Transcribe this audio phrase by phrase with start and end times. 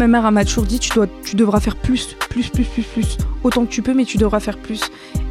[0.00, 2.82] Ma mère elle m'a toujours dit tu, dois, tu devras faire plus, plus, plus, plus,
[2.82, 3.18] plus.
[3.44, 4.80] Autant que tu peux, mais tu devras faire plus.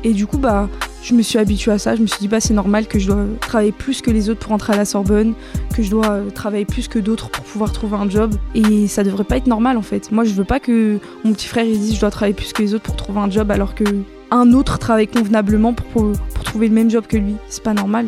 [0.03, 0.69] Et du coup, bah,
[1.01, 1.95] je me suis habituée à ça.
[1.95, 4.41] Je me suis dit, bah, c'est normal que je dois travailler plus que les autres
[4.41, 5.33] pour entrer à la Sorbonne,
[5.75, 8.35] que je dois euh, travailler plus que d'autres pour pouvoir trouver un job.
[8.53, 10.11] Et ça devrait pas être normal en fait.
[10.11, 12.61] Moi, je veux pas que mon petit frère il dise, je dois travailler plus que
[12.61, 13.85] les autres pour trouver un job alors que
[14.29, 17.37] un autre travaille convenablement pour, pour trouver le même job que lui.
[17.49, 18.05] C'est pas normal.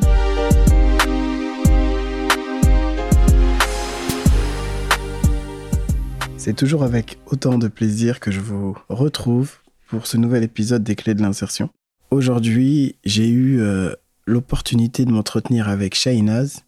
[6.44, 9.58] C'est toujours avec autant de plaisir que je vous retrouve
[9.90, 11.70] pour ce nouvel épisode des clés de l'insertion.
[12.10, 13.94] Aujourd'hui, j'ai eu euh,
[14.26, 16.64] l'opportunité de m'entretenir avec Shainaz.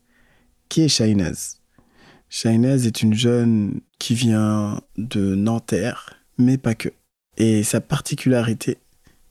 [0.69, 1.57] Qui est Shainaz?
[2.29, 6.89] Shainaz est une jeune qui vient de Nanterre, mais pas que.
[7.37, 8.77] Et sa particularité,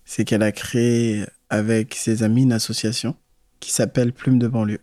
[0.04, 3.14] c'est qu'elle a créé avec ses amis une association
[3.60, 4.80] qui s'appelle Plume de banlieue.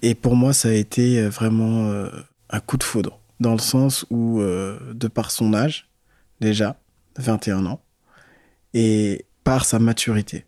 [0.00, 2.08] Et pour moi, ça a été euh, vraiment euh,
[2.48, 5.90] un coup de foudre dans le sens où, euh, de par son âge,
[6.40, 6.80] déjà,
[7.18, 7.82] 21 ans,
[8.72, 10.46] et par sa maturité.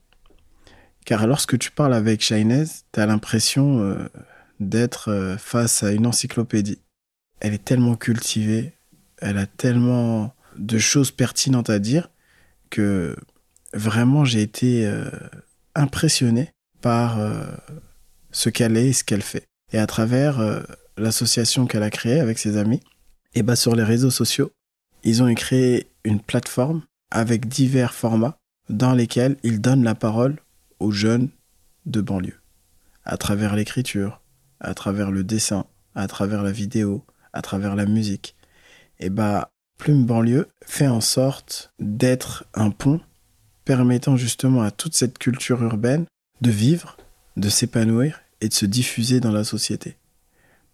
[1.04, 4.08] Car lorsque tu parles avec Shainez, tu as l'impression euh,
[4.60, 6.80] d'être euh, face à une encyclopédie.
[7.40, 8.72] Elle est tellement cultivée,
[9.18, 12.08] elle a tellement de choses pertinentes à dire
[12.70, 13.16] que
[13.74, 14.88] vraiment j'ai été
[15.74, 17.18] impressionné par
[18.30, 19.44] ce qu'elle est et ce qu'elle fait.
[19.72, 20.40] Et à travers
[20.96, 22.80] l'association qu'elle a créée avec ses amis,
[23.34, 24.52] et bah sur les réseaux sociaux,
[25.02, 30.36] ils ont créé une plateforme avec divers formats dans lesquels ils donnent la parole
[30.80, 31.28] aux jeunes
[31.86, 32.40] de banlieue,
[33.04, 34.20] à travers l'écriture,
[34.60, 38.34] à travers le dessin, à travers la vidéo, à travers la musique.
[38.98, 43.00] Et bah Plume Banlieue fait en sorte d'être un pont
[43.64, 46.06] permettant justement à toute cette culture urbaine
[46.40, 46.96] de vivre,
[47.36, 49.96] de s'épanouir et de se diffuser dans la société.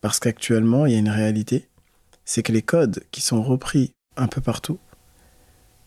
[0.01, 1.69] Parce qu'actuellement, il y a une réalité,
[2.25, 4.79] c'est que les codes qui sont repris un peu partout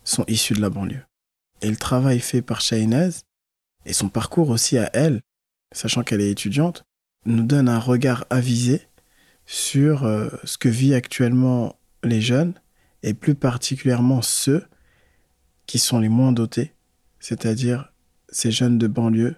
[0.04, 1.04] sont issus de la banlieue.
[1.62, 3.22] Et le travail fait par Shainaz,
[3.86, 5.20] et son parcours aussi à elle,
[5.72, 6.84] sachant qu'elle est étudiante,
[7.26, 8.82] nous donne un regard avisé
[9.46, 12.54] sur euh, ce que vivent actuellement les jeunes,
[13.02, 14.64] et plus particulièrement ceux
[15.66, 16.74] qui sont les moins dotés,
[17.20, 17.92] c'est-à-dire
[18.28, 19.36] ces jeunes de banlieue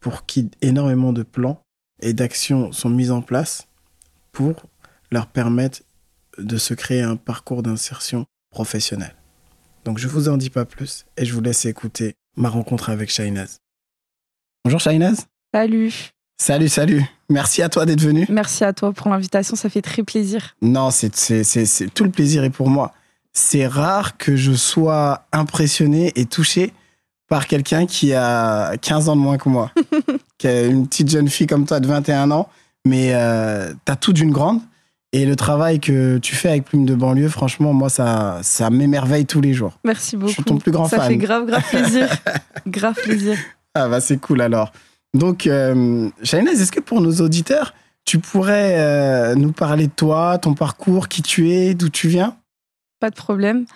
[0.00, 1.62] pour qui énormément de plans
[2.00, 3.68] et d'actions sont mis en place
[4.32, 4.54] pour
[5.10, 5.82] leur permettre
[6.38, 9.14] de se créer un parcours d'insertion professionnelle.
[9.84, 13.10] Donc je vous en dis pas plus et je vous laisse écouter ma rencontre avec
[13.10, 13.58] Shainaz.
[14.64, 15.26] Bonjour Shainaz.
[15.54, 15.92] Salut.
[16.40, 17.04] Salut, salut.
[17.28, 18.26] Merci à toi d'être venu.
[18.28, 20.56] Merci à toi pour l'invitation, ça fait très plaisir.
[20.62, 22.92] Non, c'est, c'est, c'est, tout le plaisir est pour moi.
[23.32, 26.72] C'est rare que je sois impressionné et touché
[27.28, 29.70] par quelqu'un qui a 15 ans de moins que moi.
[30.38, 32.48] qui est une petite jeune fille comme toi de 21 ans
[32.86, 34.60] mais euh, tu as tout d'une grande.
[35.14, 39.26] Et le travail que tu fais avec Plume de banlieue, franchement, moi, ça, ça m'émerveille
[39.26, 39.78] tous les jours.
[39.84, 40.28] Merci beaucoup.
[40.28, 41.00] Je suis ton plus grand fan.
[41.00, 42.08] Ça fait grave, grave plaisir.
[42.66, 43.36] grave plaisir.
[43.74, 44.72] Ah bah c'est cool alors.
[45.14, 47.74] Donc, euh, est-ce que pour nos auditeurs,
[48.06, 52.36] tu pourrais euh, nous parler de toi, ton parcours, qui tu es, d'où tu viens?
[52.98, 53.66] Pas de problème.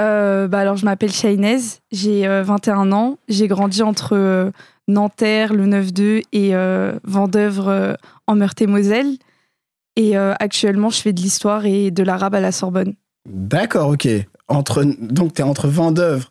[0.00, 1.60] Euh, bah alors, je m'appelle Shainez,
[1.92, 4.52] j'ai 21 ans, j'ai grandi entre
[4.88, 7.94] Nanterre, le 9-2 et euh, Vendœuvre euh,
[8.26, 9.16] en Meurthe-et-Moselle.
[9.96, 12.94] Et euh, actuellement, je fais de l'histoire et de l'arabe à la Sorbonne.
[13.28, 14.08] D'accord, ok.
[14.48, 16.30] Entre, donc, tu es entre Vendœuvre,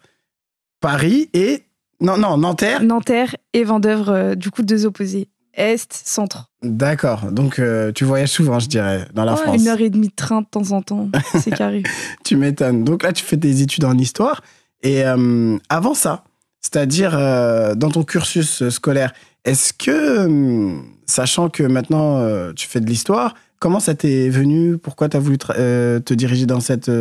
[0.79, 1.63] Paris et.
[2.01, 5.29] Non, non, Nanterre Nanterre et Vendœuvre, du coup, deux opposés.
[5.53, 6.49] Est, centre.
[6.63, 7.31] D'accord.
[7.31, 7.61] Donc,
[7.93, 9.61] tu voyages souvent, je dirais, dans la France.
[9.61, 11.09] Une heure et demie de train de temps en temps.
[11.39, 11.83] C'est carré.
[12.25, 12.83] tu m'étonnes.
[12.83, 14.41] Donc là, tu fais des études en histoire.
[14.81, 16.23] Et avant ça,
[16.61, 19.13] c'est-à-dire, euh, dans ton cursus scolaire,
[19.43, 24.77] est-ce que, hum, sachant que maintenant euh, tu fais de l'histoire, comment ça t'est venu?
[24.77, 26.91] Pourquoi tu as voulu euh, te diriger dans cette,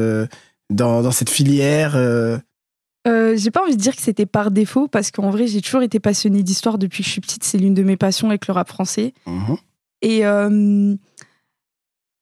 [0.71, 1.93] dans, dans, cette filière
[3.04, 6.00] J'ai pas envie de dire que c'était par défaut, parce qu'en vrai, j'ai toujours été
[6.00, 7.44] passionnée d'histoire depuis que je suis petite.
[7.44, 9.12] C'est l'une de mes passions avec le rap français.
[9.27, 9.54] Mmh
[10.00, 10.22] Et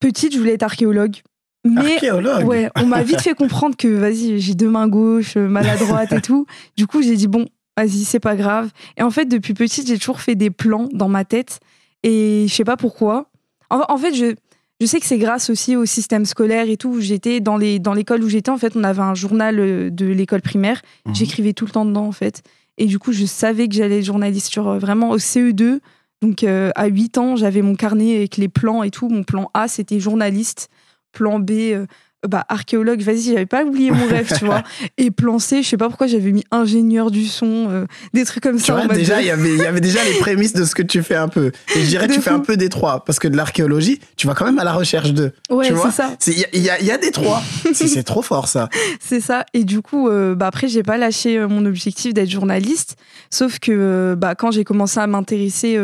[0.01, 1.23] petite, je voulais être archéologue.
[1.71, 2.11] Mais
[2.45, 6.21] ouais, on m'a vite fait comprendre que vas-y, j'ai deux mains gauches, euh, maladroite et
[6.21, 6.47] tout.
[6.77, 8.71] Du coup, j'ai dit bon, vas-y, c'est pas grave.
[8.97, 11.61] Et en fait, depuis petite, j'ai toujours fait des plans dans ma tête
[12.03, 13.31] et je sais pas pourquoi.
[13.71, 14.35] En, fait, je,
[14.81, 17.01] je sais que c'est grâce aussi au système scolaire et tout.
[17.01, 18.51] J'étais dans les dans l'école où j'étais.
[18.51, 20.81] En fait, on avait un journal euh, de l'école primaire.
[21.07, 21.15] Mhm.
[21.15, 22.43] J'écrivais tout le temps dedans en fait.
[22.79, 25.81] Et du coup, je savais que j'allais être journaliste sur euh, vraiment au CE2.
[26.21, 29.09] Donc à 8 ans, j'avais mon carnet avec les plans et tout.
[29.09, 30.69] Mon plan A, c'était journaliste
[31.13, 31.87] plan B, euh,
[32.27, 34.65] bah, archéologue, vas-y, j'avais pas oublié mon rêve, tu vois.
[34.99, 38.43] Et plan C, je sais pas pourquoi j'avais mis ingénieur du son, euh, des trucs
[38.43, 38.75] comme Tu ça.
[38.75, 40.83] vois, déjà, de- il y avait, il y avait déjà les prémices de ce que
[40.83, 41.53] tu fais un peu.
[41.77, 43.05] Et je dirais que De tu fais un peu des trois.
[43.05, 45.31] Parce que de l'archéologie, tu vas quand même à la recherche d'eux.
[45.49, 46.11] Ouais, c'est ça.
[46.27, 47.41] Il y, a- y y des trois.
[47.73, 48.69] C'est trop fort, ça.
[49.01, 49.47] C'est ça.
[49.55, 52.97] Et du coup, euh, bah après, j'ai pas lâché euh, mon objectif d'être journaliste.
[53.31, 55.79] Sauf que euh, bah, quand j'ai commencé à m'intéresser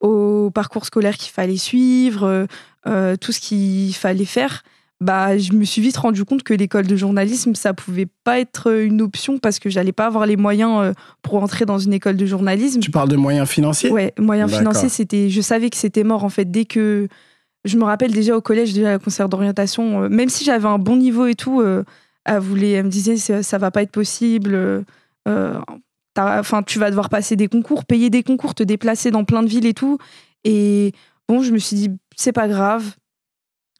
[0.00, 2.46] au parcours scolaire qu'il fallait suivre,
[2.86, 4.62] euh, tout ce qu'il fallait faire,
[5.00, 8.72] bah, je me suis vite rendu compte que l'école de journalisme, ça pouvait pas être
[8.72, 10.92] une option parce que j'allais pas avoir les moyens euh,
[11.22, 12.80] pour entrer dans une école de journalisme.
[12.80, 13.90] Tu parles de moyens financiers?
[13.90, 15.30] Ouais, moyens financiers, c'était.
[15.30, 17.08] Je savais que c'était mort en fait dès que.
[17.64, 20.78] Je me rappelle déjà au collège, déjà la concert d'orientation, euh, même si j'avais un
[20.78, 21.62] bon niveau et tout,
[22.24, 24.84] elle voulait, elle me disait ça, va pas être possible.
[25.28, 25.54] euh,
[26.16, 29.48] Enfin, tu vas devoir passer des concours, payer des concours, te déplacer dans plein de
[29.48, 29.98] villes et tout.
[30.44, 30.92] Et
[31.28, 32.84] bon, je me suis dit c'est pas grave.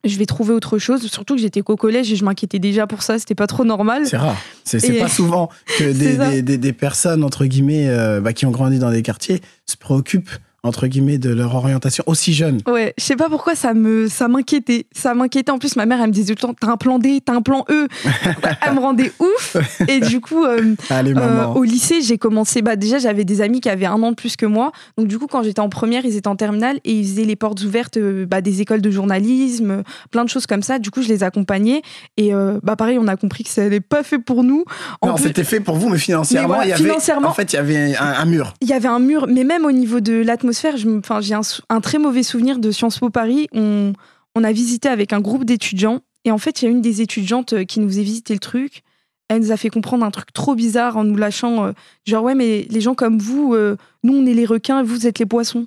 [0.07, 1.07] Je vais trouver autre chose.
[1.11, 3.19] Surtout que j'étais qu'au collège et je m'inquiétais déjà pour ça.
[3.19, 4.03] C'était pas trop normal.
[4.07, 4.37] C'est rare.
[4.63, 5.49] C'est Et- pas souvent
[5.79, 5.93] que
[6.33, 9.79] des, des- des personnes, entre guillemets, euh, bah, qui ont grandi dans des quartiers, se
[9.79, 10.29] préoccupent,
[10.65, 12.61] entre guillemets, de leur orientation aussi jeune.
[12.67, 14.87] Ouais, je sais pas pourquoi ça me ça m'inquiétait.
[14.93, 15.53] Ça m'inquiétait.
[15.53, 17.35] En plus, ma mère, elle me disait tout le temps T'as un plan D, t'as
[17.35, 17.87] un plan E.
[18.67, 19.57] elle me rendait ouf.
[19.89, 22.63] Et du coup, euh, Allez, euh, au lycée, j'ai commencé.
[22.63, 24.73] Bah, déjà, j'avais des amis qui avaient un an de plus que moi.
[24.97, 27.37] Donc, du coup, quand j'étais en première, ils étaient en terminale et ils faisaient les
[27.37, 30.79] portes ouvertes euh, bah, des écoles de journalisme, plein de choses comme ça.
[30.79, 31.83] Du coup, je les accompagnais.
[32.17, 34.65] Et euh, bah, pareil, on a compris que ça n'allait pas fait pour nous.
[35.03, 37.29] En non, plus, c'était fait pour vous, mais financièrement, Mais voilà, il y avait, financièrement-
[37.29, 38.55] en fait, il y avait un, un mur.
[38.63, 40.54] il y avait un mur, mais même au niveau de l'atmosphère,
[40.99, 43.49] enfin, j'ai un, très mauvais souvenir de Sciences Po Paris.
[43.53, 43.93] On,
[44.35, 47.03] on a visité avec un groupe d'étudiants, et en fait, il y a une des
[47.03, 48.83] étudiantes euh, qui nous a visité le truc.
[49.29, 51.73] Elle nous a fait comprendre un truc trop bizarre en nous lâchant, euh,
[52.05, 55.07] genre ouais, mais les gens comme vous, euh, nous on est les requins et vous
[55.07, 55.67] êtes les poissons.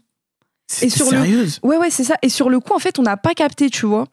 [0.82, 1.60] Le- sérieuse.
[1.64, 2.16] Ouais, ouais, c'est ça.
[2.22, 4.06] Et sur le coup, en fait, on n'a pas capté, tu vois.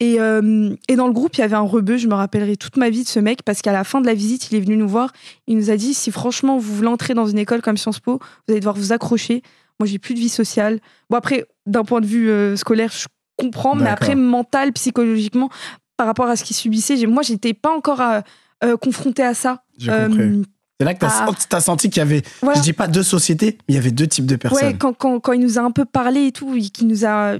[0.00, 2.76] Et, euh, et dans le groupe, il y avait un rebeu, je me rappellerai toute
[2.76, 4.76] ma vie de ce mec, parce qu'à la fin de la visite, il est venu
[4.76, 5.12] nous voir.
[5.46, 8.18] Il nous a dit si franchement vous voulez entrer dans une école comme Sciences Po,
[8.18, 9.42] vous allez devoir vous accrocher.
[9.80, 10.80] Moi, j'ai plus de vie sociale.
[11.10, 13.06] Bon, après, d'un point de vue euh, scolaire, je
[13.36, 15.50] comprends, mais après, mental, psychologiquement,
[15.96, 18.20] par rapport à ce qu'il subissait, j'ai- moi, j'étais pas encore euh,
[18.62, 19.64] euh, confrontée à ça.
[19.78, 20.42] J'ai compris.
[20.80, 21.60] C'est là que tu as, ah.
[21.60, 22.58] senti qu'il y avait, voilà.
[22.58, 24.66] je dis pas deux sociétés, mais il y avait deux types de personnes.
[24.68, 27.04] Ouais, quand, quand, quand il nous a un peu parlé et tout, il- qu'il nous
[27.04, 27.36] a.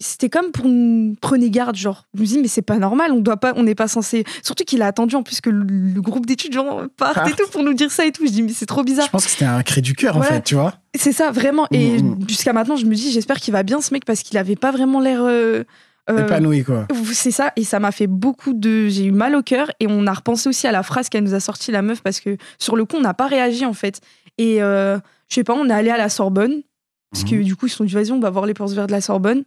[0.00, 2.04] C'était comme pour nous prenez garde, genre.
[2.14, 4.24] Je me dis, mais c'est pas normal, on doit pas, on n'est pas censé.
[4.44, 7.36] Surtout qu'il a attendu en plus que le, le groupe d'étudiants parte et Parte.
[7.36, 8.24] tout pour nous dire ça et tout.
[8.24, 9.10] Je dis, mais c'est trop Je bizarre.
[9.10, 10.74] pense que c'était un cri du cœur, en fait, tu vois.
[10.94, 11.66] C'est ça, vraiment.
[11.72, 12.28] Et Mm, mm.
[12.28, 14.70] jusqu'à maintenant, je me dis, j'espère qu'il va bien ce mec parce qu'il avait pas
[14.70, 15.20] vraiment l'air.
[15.22, 15.64] euh,
[16.10, 16.86] euh, Épanoui, quoi.
[17.12, 18.88] c'est ça, et ça m'a fait beaucoup de.
[18.88, 21.34] J'ai eu mal au cœur, et on a repensé aussi à la phrase qu'elle nous
[21.34, 24.00] a sortie, la meuf, parce que sur le coup, on n'a pas réagi en fait.
[24.38, 24.96] Et euh,
[25.28, 26.62] je sais pas, on est allé à la Sorbonne,
[27.10, 27.42] parce que Mhm.
[27.42, 29.00] du coup, ils se sont dit, vas-y, on va voir les portes vertes de la
[29.00, 29.44] Sorbonne.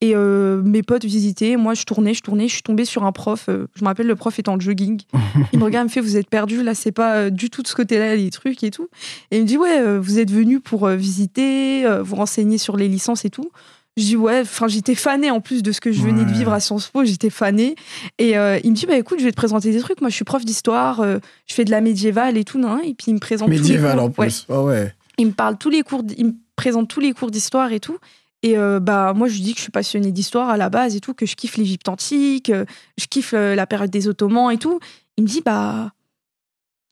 [0.00, 3.12] Et euh, mes potes visitaient, moi je tournais, je tournais, je suis tombée sur un
[3.12, 3.46] prof.
[3.48, 5.00] euh, je me rappelle, le prof était en jogging.
[5.52, 7.62] Il me regarde, il me fait, vous êtes perdu, là, c'est pas euh, du tout
[7.62, 8.88] de ce côté-là, les trucs et tout.
[9.30, 13.24] Et il me dit, ouais, vous êtes venu pour visiter, vous renseigner sur les licences
[13.24, 13.50] et tout.
[13.96, 16.36] Je dis, ouais, enfin, j'étais fanée en plus de ce que je venais de Ouais.
[16.36, 17.76] vivre à Sciences Po, j'étais fanée.
[18.18, 20.00] Et euh, il me dit, bah écoute, je vais te présenter des trucs.
[20.00, 22.58] Moi, je suis prof d'histoire, euh, je fais de la médiévale et tout.
[22.58, 22.80] nan.
[22.84, 24.02] Et puis, il me présente tous les Médiéval, cours.
[24.02, 24.26] en Ouais.
[24.26, 24.46] plus.
[24.48, 24.92] Oh, ouais.
[25.18, 27.98] Il me parle tous les cours, il me présente tous les cours d'histoire et tout.
[28.42, 30.94] Et euh, bah moi je lui dis que je suis passionnée d'histoire à la base
[30.96, 32.66] et tout, que je kiffe l'Égypte antique, euh,
[32.98, 34.80] je kiffe euh, la période des Ottomans et tout.
[35.16, 35.92] Il me dit bah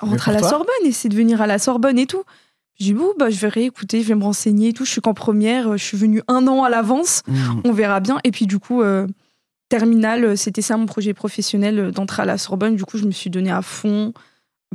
[0.01, 2.23] rentre à la toi Sorbonne, essaie de venir à la Sorbonne et tout.
[2.81, 4.87] Je dis bon bah je vais réécouter, je vais me renseigner et tout.
[4.87, 7.61] Je suis qu'en première, je suis venue un an à l'avance, Mm.
[7.65, 8.19] on verra bien.
[8.25, 8.83] Et puis du coup
[9.69, 12.77] terminale, c'était ça mon projet professionnel d'entrer à la Sorbonne.
[12.77, 14.15] Du coup je me suis donnée à fond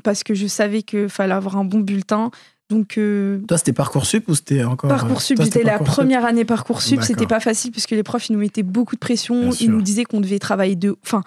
[0.04, 2.30] parce que je savais qu'il fallait avoir un bon bulletin.
[2.70, 4.90] Donc euh, Toi, c'était Parcoursup ou c'était encore.
[4.90, 8.34] Parcoursup, j'étais la Parcoursup première année Parcoursup, c'était pas facile parce que les profs ils
[8.34, 9.70] nous mettaient beaucoup de pression, Bien ils sûr.
[9.70, 11.24] nous disaient qu'on devait travailler de enfin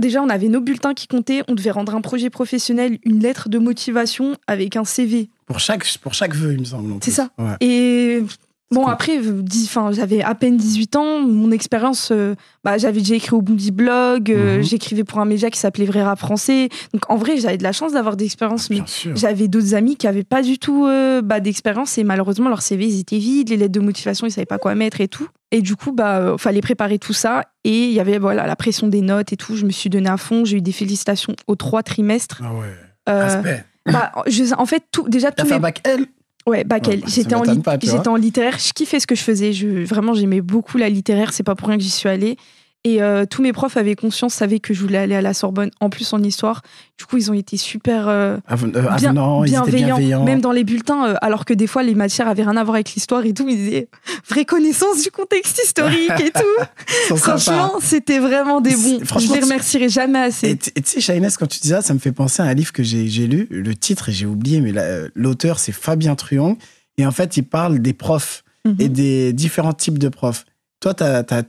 [0.00, 3.48] déjà on avait nos bulletins qui comptaient, on devait rendre un projet professionnel, une lettre
[3.48, 5.30] de motivation avec un CV.
[5.46, 6.94] Pour chaque, pour chaque vœu, il me semble.
[7.02, 7.30] C'est ça.
[7.38, 7.56] Ouais.
[7.60, 8.22] Et
[8.72, 8.92] bon cool.
[8.92, 13.42] après euh, j'avais à peine 18 ans, mon expérience euh, bah, j'avais déjà écrit au
[13.42, 14.62] Boundy Blog, euh, Mhm.
[14.62, 16.68] j'écrivais pour un média qui s'appelait Vrai Rap français.
[16.92, 18.82] Donc en vrai, j'avais de la chance d'avoir des expériences mais
[19.14, 22.86] j'avais d'autres amis qui avaient pas du tout euh, bah, d'expérience et malheureusement leur CV
[22.86, 25.28] ils étaient vides, les lettres de motivation ils savaient pas quoi mettre et tout.
[25.50, 28.56] Et du coup bah euh, fallait préparer tout ça et il y avait voilà la
[28.56, 29.54] pression des notes et tout.
[29.56, 32.40] Je me suis donné à fond, j'ai eu des félicitations aux trois trimestres.
[32.42, 32.66] Ah ouais.
[33.08, 33.64] Euh, Respect.
[33.86, 36.06] bah, je- en fait tout déjà T'as tous fait mes un bac L
[36.46, 38.08] ouais bac Ouais, bah, J'étais en vois.
[38.08, 39.52] en littéraire, je kiffais ce que je faisais.
[39.52, 42.36] Je vraiment j'aimais beaucoup la littéraire, c'est pas pour rien que j'y suis allée.
[42.84, 45.70] Et euh, tous mes profs avaient conscience, savaient que je voulais aller à la Sorbonne,
[45.80, 46.62] en plus en histoire.
[46.98, 50.24] Du coup, ils ont été super euh, Aven- euh, bien- étaient bienveillants, bienveillants.
[50.24, 52.74] même dans les bulletins, euh, alors que des fois les matières avaient rien à voir
[52.74, 53.48] avec l'histoire et tout.
[53.48, 53.88] Ils disaient
[54.28, 57.16] vraie connaissance du contexte historique et tout.
[57.16, 58.98] Franchement, c'était vraiment des bons.
[59.20, 60.50] je les remercierai jamais assez.
[60.50, 62.72] et tu sais, Shainès, quand tu dis ça, ça me fait penser à un livre
[62.72, 63.46] que j'ai lu.
[63.50, 66.56] Le titre, et j'ai oublié, mais la- l'auteur, c'est Fabien Truong.
[66.98, 68.76] Et en fait, il parle des profs Mhm.
[68.78, 70.44] et des différents types de profs.
[70.82, 71.04] Toi, tu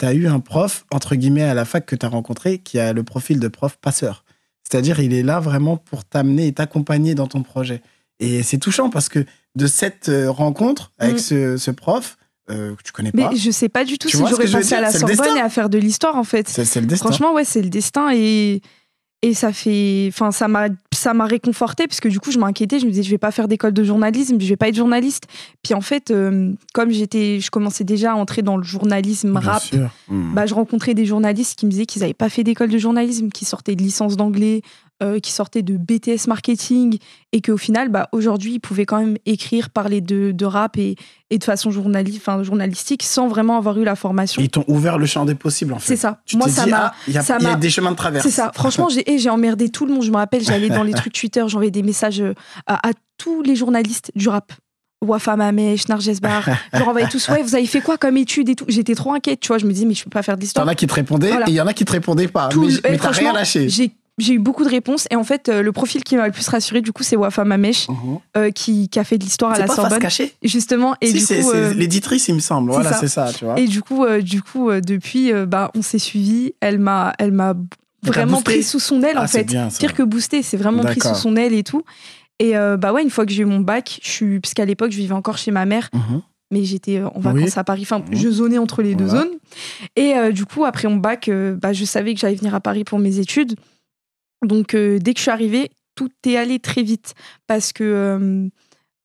[0.06, 2.94] as, eu un prof, entre guillemets, à la fac que tu as rencontré, qui a
[2.94, 4.24] le profil de prof passeur.
[4.64, 7.82] C'est-à-dire, il est là vraiment pour t'amener et t'accompagner dans ton projet.
[8.20, 9.26] Et c'est touchant parce que
[9.56, 11.20] de cette euh, rencontre avec Mhm.
[11.20, 12.18] ce, ce prof,
[12.52, 14.76] euh, que tu connais pas, Mais je sais pas du tout Tu si j'aurais passé
[14.76, 16.48] à la Sorbonne et à faire de l'histoire en fait.
[16.48, 17.08] c'est le destin.
[17.08, 18.62] Franchement, ouais, c'est le destin et
[19.24, 22.78] et ça fait, enfin, ça m'a ça m'a réconforté parce que du coup, je m'inquiétais.
[22.80, 25.28] Je me disais, je vais pas faire d'école de journalisme, je vais pas être journaliste.
[25.64, 29.40] Puis en fait, euh, comme j'étais, je commençais déjà à entrer dans le journalisme Bien
[29.40, 29.64] rap.
[29.64, 29.90] sûr.
[30.10, 30.34] Mhm.
[30.34, 33.30] Bah, je rencontrais des journalistes qui me disaient qu'ils n'avaient pas fait d'école de journalisme,
[33.30, 34.62] qui sortaient de licence d'anglais,
[35.04, 36.98] euh, qui sortaient de BTS marketing,
[37.32, 40.96] et qu'au final, bah, aujourd'hui, ils pouvaient quand même écrire, parler de, de rap et,
[41.30, 44.42] et de façon journali- journalistique sans vraiment avoir eu la formation.
[44.42, 45.88] Ils t'ont ouvert le champ des possibles, en fait.
[45.90, 46.22] C'est ça.
[46.26, 46.78] Tu Moi, ça m'a.
[46.88, 48.24] ah, il y, a- ça il y a des chemins de traverse.
[48.24, 48.52] C'est ça.
[48.56, 50.04] Franchement, j'ai et j'ai emmerdé tout le monde.
[50.04, 52.34] Je me rappelle, j'allais dans les trucs Twitter, j'envoyais des messages euh,
[52.68, 54.52] à, à tous les journalistes du rap.
[55.06, 58.48] Wafa Mamesh, Narges Bar, je leur envoyais tous, ouais, vous avez fait quoi comme étude
[58.48, 58.64] et tout.
[58.70, 59.58] J'étais trop inquiète, tu vois.
[59.58, 60.66] Je me disais, mais je peux pas faire T'en d'histoire.
[60.70, 61.46] as qui te répondaient Voilà.
[61.50, 62.48] et il y en a qui te répondaient pas.
[62.48, 63.68] Tout mais le- mais eh, t'as rien lâché.
[63.68, 66.32] J'ai j'ai eu beaucoup de réponses et en fait, euh, le profil qui m'a le
[66.32, 68.20] plus rassuré, du coup, c'est Wafa Mamesh, Mhm.
[68.38, 70.00] euh, qui, qui a fait de l'histoire à la pas face Sorbonne.
[70.00, 71.52] cachée Justement, et Si, du coup.
[71.52, 72.72] euh, l'éditrice, il me semble.
[72.72, 73.60] Voilà, c'est ça, tu vois.
[73.60, 76.54] Et du coup, du coup, depuis, bah, on s'est suivis.
[76.62, 77.56] Elle m'a, elle m'a
[78.04, 78.52] vraiment boosté.
[78.54, 79.44] pris sous son aile Ah, en c'est fait.
[79.46, 79.70] bien.
[79.80, 81.84] Pire que booster, c'est vraiment pris sous son aile et tout.
[82.40, 84.92] Et bah ouais, une fois que j'ai eu mon bac, je suis, parce qu'à l'époque,
[84.92, 86.22] je vivais encore chez ma mère, Mhm.
[86.52, 87.52] mais j'étais en vacances Oui.
[87.56, 87.82] à Paris.
[87.84, 88.16] Enfin, Mhm.
[88.16, 89.30] je zonais entre les deux zones.
[89.96, 92.60] Et euh, du coup, après mon bac, euh, bah, je savais que j'allais venir à
[92.60, 93.56] Paris pour mes études.
[94.44, 97.14] Donc, euh, dès que je suis arrivée, tout est allé très vite
[97.48, 98.48] parce que euh,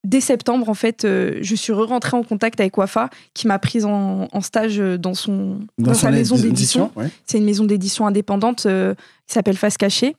[0.04, 3.85] dès septembre, en fait, euh, je suis re-rentrée en contact avec Wafa, qui m'a prise
[3.85, 6.90] en, en stage dans son dans, sa son maison édi- d'édition.
[6.97, 7.09] ouais.
[7.26, 8.95] C'est une maison d'édition indépendante euh,
[9.26, 10.16] qui s'appelle Face Cachée.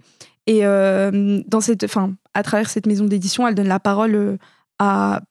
[0.47, 4.37] Et euh, dans cette, enfin, à travers cette maison d'édition, elle donne la parole
[4.79, 5.21] à,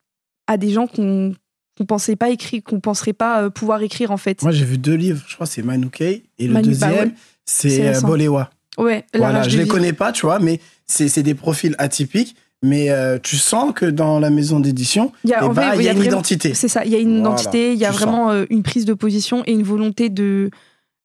[0.47, 1.35] à des gens qu'on
[1.77, 4.43] qu'on pensait pas écrire, qu'on penserait pas pouvoir écrire en fait.
[4.43, 5.23] Moi, j'ai vu deux livres.
[5.29, 6.25] Je crois c'est Manukei.
[6.39, 7.15] Et le Manu- bah deuxième, ouais.
[7.45, 8.01] c'est.
[8.03, 8.51] Bolewa.
[8.79, 9.75] Ouais, la Voilà, rage je les vivre.
[9.77, 12.37] connais pas, tu vois, mais c'est c'est des profils atypiques.
[12.61, 15.81] Mais euh, tu sens que dans la maison d'édition, Il y a, eh en ben,
[15.81, 16.55] y a une identité.
[16.55, 18.85] C'est ça, il y a une Voilà, identité, il y a vraiment euh, une prise
[18.85, 20.51] de position et une volonté de,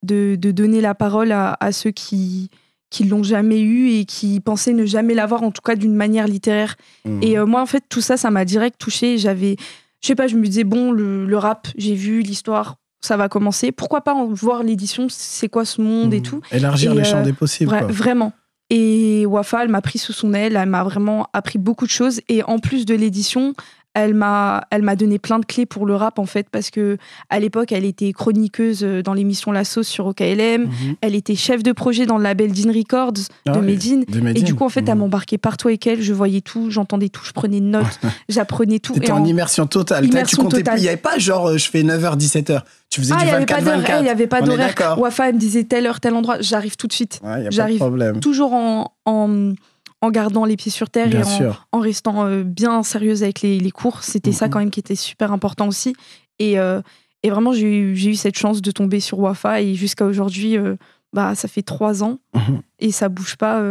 [0.01, 2.49] de, de donner la parole à, à ceux qui
[2.89, 6.27] qui l'ont jamais eu et qui pensaient ne jamais l'avoir, en tout cas d'une manière
[6.27, 6.75] littéraire.
[7.05, 7.23] Mhm.
[7.23, 9.17] Et euh, moi, en fait, tout ça, ça m'a direct touché.
[9.19, 9.55] J'avais,
[10.01, 13.29] je sais pas, je me disais, bon, le, le rap, j'ai vu l'histoire, ça va
[13.29, 13.71] commencer.
[13.71, 16.23] Pourquoi pas en voir l'édition, c'est quoi ce monde et Mhm.
[16.23, 16.41] tout.
[16.51, 17.71] Élargir Et, le champ euh, des possibles.
[17.71, 17.87] Vra- quoi.
[17.91, 18.33] vraiment.
[18.69, 22.21] Et Wafa, elle m'a pris sous son aile, elle m'a vraiment appris beaucoup de choses.
[22.29, 23.53] Et en plus de l'édition,
[23.95, 26.97] elle m'a, elle m'a donné plein de clés pour le rap en fait, parce que
[27.29, 30.63] à l'époque, elle était chroniqueuse euh, dans l'émission La Sauce sur OKLM.
[30.63, 30.69] Mhm.
[31.01, 33.13] Elle était chef de projet dans le label Dean Records
[33.47, 34.03] Ah de Medine.
[34.07, 34.99] de Et du coup, en fait, elle Mhm.
[35.01, 36.01] m'embarquait partout avec elle.
[36.01, 38.93] Je voyais tout, j'entendais tout, je prenais notes, j'apprenais tout.
[38.93, 40.01] T'étais en en- immersion totale.
[40.05, 40.63] T'as- tu Immersion comptais.
[40.77, 42.61] Il n'y avait pas genre euh, je fais 9h, 17h.
[42.89, 43.99] Tu faisais Ah, du n'y avait pas 24, d'heure, 24.
[43.99, 44.99] il n'y avait pas est d'horaire.
[44.99, 47.19] Wafa, elle me disait telle heure, tel endroit, j'arrive tout de suite.
[47.23, 47.81] Ouais, J'arrive.
[48.21, 49.53] Toujours en, en,
[50.03, 53.57] en gardant les pieds sur terre Bien et en, restant euh, bien sérieuse avec les,
[53.59, 54.03] les cours.
[54.03, 55.95] C'était ça quand même qui était super important aussi.
[56.39, 56.81] Et, euh,
[57.23, 60.75] et vraiment, j'ai eu, cette chance de tomber sur Wafa et jusqu'à aujourd'hui, euh,
[61.13, 62.61] bah, ça fait trois ans Mhm.
[62.79, 63.61] et ça bouge pas.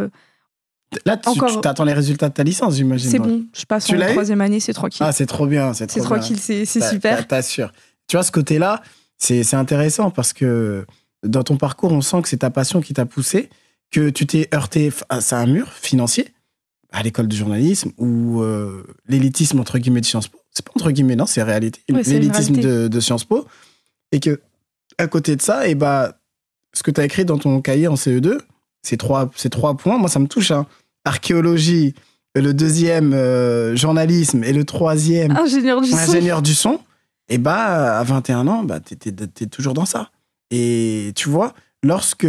[1.07, 3.11] Là, tu, Encore- t'attends les résultats de ta licence, j'imagine.
[3.11, 5.05] c'est bon, je passe Tu en troisième année, c'est tranquille.
[5.07, 5.73] Ah, c'est trop bien.
[5.73, 7.17] C'est trop tranquille, c'est c'est super.
[7.19, 7.73] t'as- T'assures.
[8.09, 8.83] Tu vois, ce côté-là,
[9.17, 10.85] c'est c'est intéressant parce que
[11.25, 13.49] dans ton parcours, on sent que c'est ta passion qui t'a poussé,
[13.92, 16.28] que tu t'es heurté face à un mur financier
[16.90, 20.38] à l'école de journalisme ou euh, l'élitisme entre guillemets de Sciences Po.
[20.50, 21.80] C'est pas entre guillemets, non, c'est réalité.
[22.20, 23.46] L'élitisme de, de Sciences Po.
[24.12, 24.40] Et que,
[24.99, 26.18] à côté de ça, et bah,
[26.75, 28.38] ce que tu as écrit dans ton cahier en CE2,
[28.82, 30.50] ces trois, ces trois points, moi, ça me touche.
[30.50, 30.66] hein.
[31.06, 31.94] Archéologie,
[32.34, 35.96] le deuxième, euh, journalisme, et le troisième, Ingénieur du son.
[35.96, 36.80] ingénieur du son,
[37.28, 40.11] et bah, à 21 ans, bah, t'es, t'es- t'es toujours dans ça.
[40.50, 42.26] Et tu vois, lorsque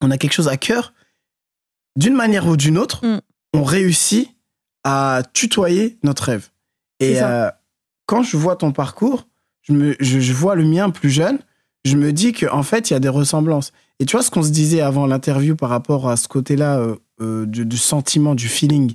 [0.00, 0.92] on a quelque chose à cœur,
[1.96, 3.20] d'une manière ou d'une autre, Mm.
[3.54, 4.30] on réussit
[4.84, 6.48] à tutoyer notre rêve.
[7.00, 7.50] Et euh,
[8.06, 9.26] quand je vois ton parcours,
[9.62, 11.38] je, me, je, je vois le mien plus jeune,
[11.84, 13.72] je me dis qu'en fait, il y a des ressemblances.
[13.98, 16.96] Et tu vois ce qu'on se disait avant l'interview par rapport à ce côté-là euh,
[17.20, 18.94] euh, du, du sentiment, du feeling.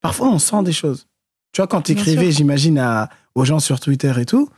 [0.00, 1.06] Parfois, on sent des choses.
[1.52, 4.48] Tu vois, quand tu écrivais, j'imagine, aux gens sur Twitter et tout,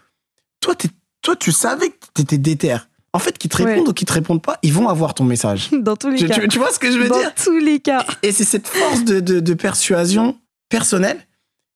[0.61, 0.75] toi,
[1.23, 2.76] toi tu savais que tu étais déter.
[3.12, 5.70] En fait, qu'ils te répondent ou qu'ils te répondent pas, ils vont avoir ton message.
[5.72, 6.38] Dans tous les Tu, cas.
[6.40, 8.04] tu- tu vois ce que je veux Dans dire tous les cas.
[8.22, 10.36] Et c'est cette force de, de- de persuasion
[10.68, 11.18] personnelle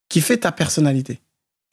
[0.08, 1.20] qui fait ta personnalité.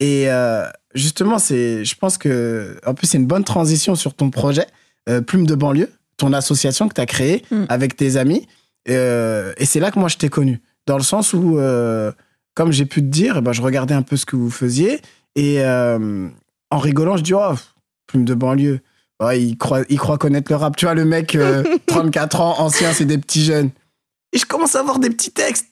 [0.00, 0.64] Et euh,
[0.94, 4.66] justement, c'est, je pense que, en plus, c'est une bonne transition sur ton projet,
[5.10, 7.64] euh, Plume de banlieue, ton association que tu as créée Mm.
[7.68, 8.46] avec tes amis.
[8.88, 10.60] Euh, et c'est là que moi, je t'ai connu.
[10.86, 11.58] Dans le sens où,
[12.54, 15.00] comme j'ai pu te dire, eh ben, je regardais un peu ce que vous faisiez.
[15.36, 17.52] Et en rigolant, je dis, oh,
[18.06, 18.80] Plume de banlieue.
[19.20, 20.76] Ouais, il, croit, il croit connaître le rap.
[20.76, 23.70] Tu vois, le mec, euh, 34 ans, ancien, c'est des petits jeunes.
[24.32, 25.66] Et je commence à voir des petits textes.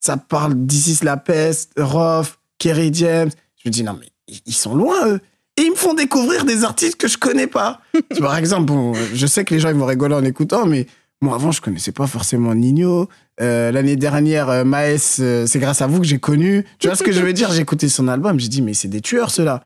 [0.00, 3.30] Ça parle d'Isis la peste, Roth, Kerry James.
[3.62, 4.08] Je me dis, non, mais
[4.46, 5.20] ils- sont loin, eux.
[5.58, 7.80] Et ils me font découvrir des artistes que je connais pas.
[8.20, 10.86] Par exemple, bon, je sais que les gens ils vont rigoler en écoutant, mais
[11.22, 13.08] moi avant, je connaissais pas forcément Nino.
[13.40, 16.64] Euh, L'année dernière, euh, Maes, euh, c'est grâce à vous que j'ai connu.
[16.78, 17.50] Tu vois ce que je veux dire?
[17.52, 19.62] J'ai écouté son album, j'ai dit, mais c'est des tueurs, ceux-là.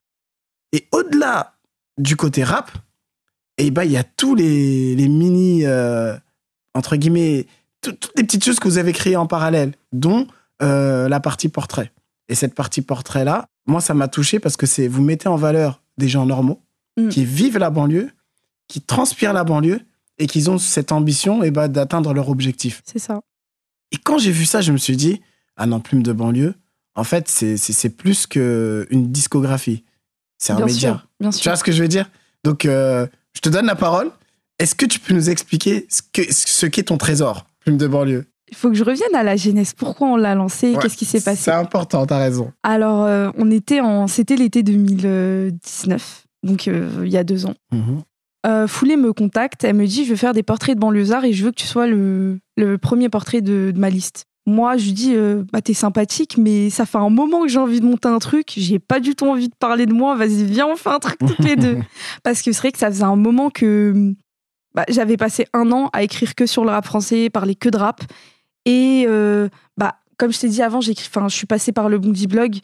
[0.72, 1.54] Et au-delà
[1.99, 2.70] du côté rap,
[3.60, 6.16] et ben, il y a tous les, les mini, euh,
[6.74, 7.46] entre guillemets,
[7.82, 10.26] tout- toutes les petites choses que vous avez créées en parallèle, dont
[10.62, 11.92] euh, la partie portrait.
[12.28, 15.82] Et cette partie portrait-là, moi, ça m'a touché parce que c'est vous mettez en valeur
[15.98, 16.60] des gens normaux
[16.96, 17.08] Mm.
[17.08, 18.10] qui vivent la banlieue,
[18.66, 19.80] qui transpirent la banlieue
[20.18, 22.82] et qui ont cette ambition et ben, d'atteindre leur objectif.
[22.84, 23.20] C'est ça.
[23.92, 25.20] Et quand j'ai vu ça, je me suis dit,
[25.56, 26.54] ah non, plume de banlieue,
[26.96, 29.84] en fait, c'est- plus qu'une discographie.
[30.36, 30.78] C'est un bien média.
[30.90, 31.08] sûr.
[31.20, 31.50] Bien Tu sûr.
[31.52, 32.10] vois ce que je veux dire?
[32.44, 34.10] Donc, euh, je te donne la parole.
[34.58, 38.26] Est-ce que tu peux nous expliquer ce qu'est ce qu'est ton trésor, plume de banlieue?
[38.50, 39.72] Il faut que je revienne à la jeunesse.
[39.75, 40.72] Pourquoi on l'a lancé?
[40.75, 41.42] Ouais, Qu'est-ce qui s'est passé?
[41.44, 42.52] C'est important, t'as raison.
[42.64, 47.54] Alors, euh, on était en, c'était l'été 2019, donc euh, il y a deux ans.
[48.46, 51.32] Euh, Foulée me contacte, elle me dit je veux faire des portraits de banlieusards et
[51.32, 54.25] je veux que tu sois le, le premier portrait de, de ma liste.
[54.50, 57.59] Moi, je lui dis euh, bah t'es sympathique, mais ça fait un moment que j'ai
[57.59, 58.52] envie de monter un truc.
[58.57, 60.16] J'ai pas du tout envie de parler de moi.
[60.16, 61.78] Vas-y, viens, on fait un truc toutes les deux.
[62.25, 64.12] Parce que c'est vrai que ça faisait un moment que
[64.75, 67.76] bah, j'avais passé un an à écrire que sur le rap français, parler que de
[67.76, 68.02] rap.
[68.66, 71.99] Et euh, bah, comme je t'ai dit avant, j'écris, enfin, je suis passée par le
[71.99, 72.59] Bondi Blog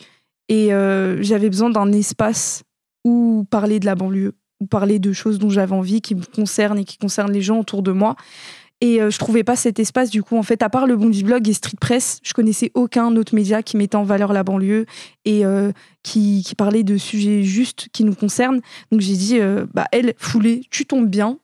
[0.48, 2.64] et euh, j'avais besoin d'un espace
[3.04, 6.78] où parler de la banlieue, où parler de choses dont j'avais envie, qui me concernent
[6.78, 8.16] et qui concernent les gens autour de moi.
[8.82, 11.22] Et euh, je trouvais pas cet espace, du coup, en fait, à part le Bondi
[11.22, 14.84] Blog et Street Press, je connaissais aucun autre média qui mettait en valeur la banlieue
[15.24, 18.60] et euh, qui, qui parlait de sujets justes qui nous concernent.
[18.92, 21.38] Donc j'ai dit, euh, bah, elle, foulée, tu tombes bien.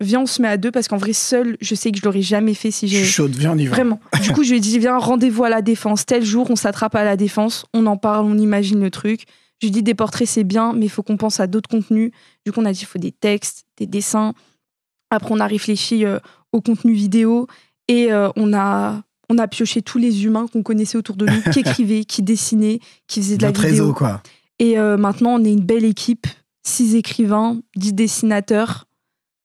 [0.00, 2.22] Viens, on se met à deux parce qu'en vrai, seule, je sais que je l'aurais
[2.22, 3.04] jamais fait si Je j'ai.
[3.04, 3.76] chaude, viens, on y va.
[3.76, 4.00] Vraiment.
[4.22, 6.06] Du coup, je lui ai dit, viens, rendez-vous à la défense.
[6.06, 9.26] Tel jour, on s'attrape à la défense, on en parle, on imagine le truc.
[9.60, 11.68] Je lui ai dit, des portraits, c'est bien, mais il faut qu'on pense à d'autres
[11.68, 12.12] contenus.
[12.46, 14.32] Du coup, on a dit, il faut des textes, des dessins.
[15.12, 16.18] Après, on a réfléchi euh,
[16.52, 17.46] au contenu vidéo
[17.88, 21.42] et euh, on, a, on a pioché tous les humains qu'on connaissait autour de nous,
[21.52, 23.62] qui écrivaient, qui dessinaient, qui faisaient de la vidéo.
[23.70, 24.22] réseau, quoi.
[24.58, 26.26] Et euh, maintenant, on est une belle équipe,
[26.62, 28.86] six écrivains, dix dessinateurs,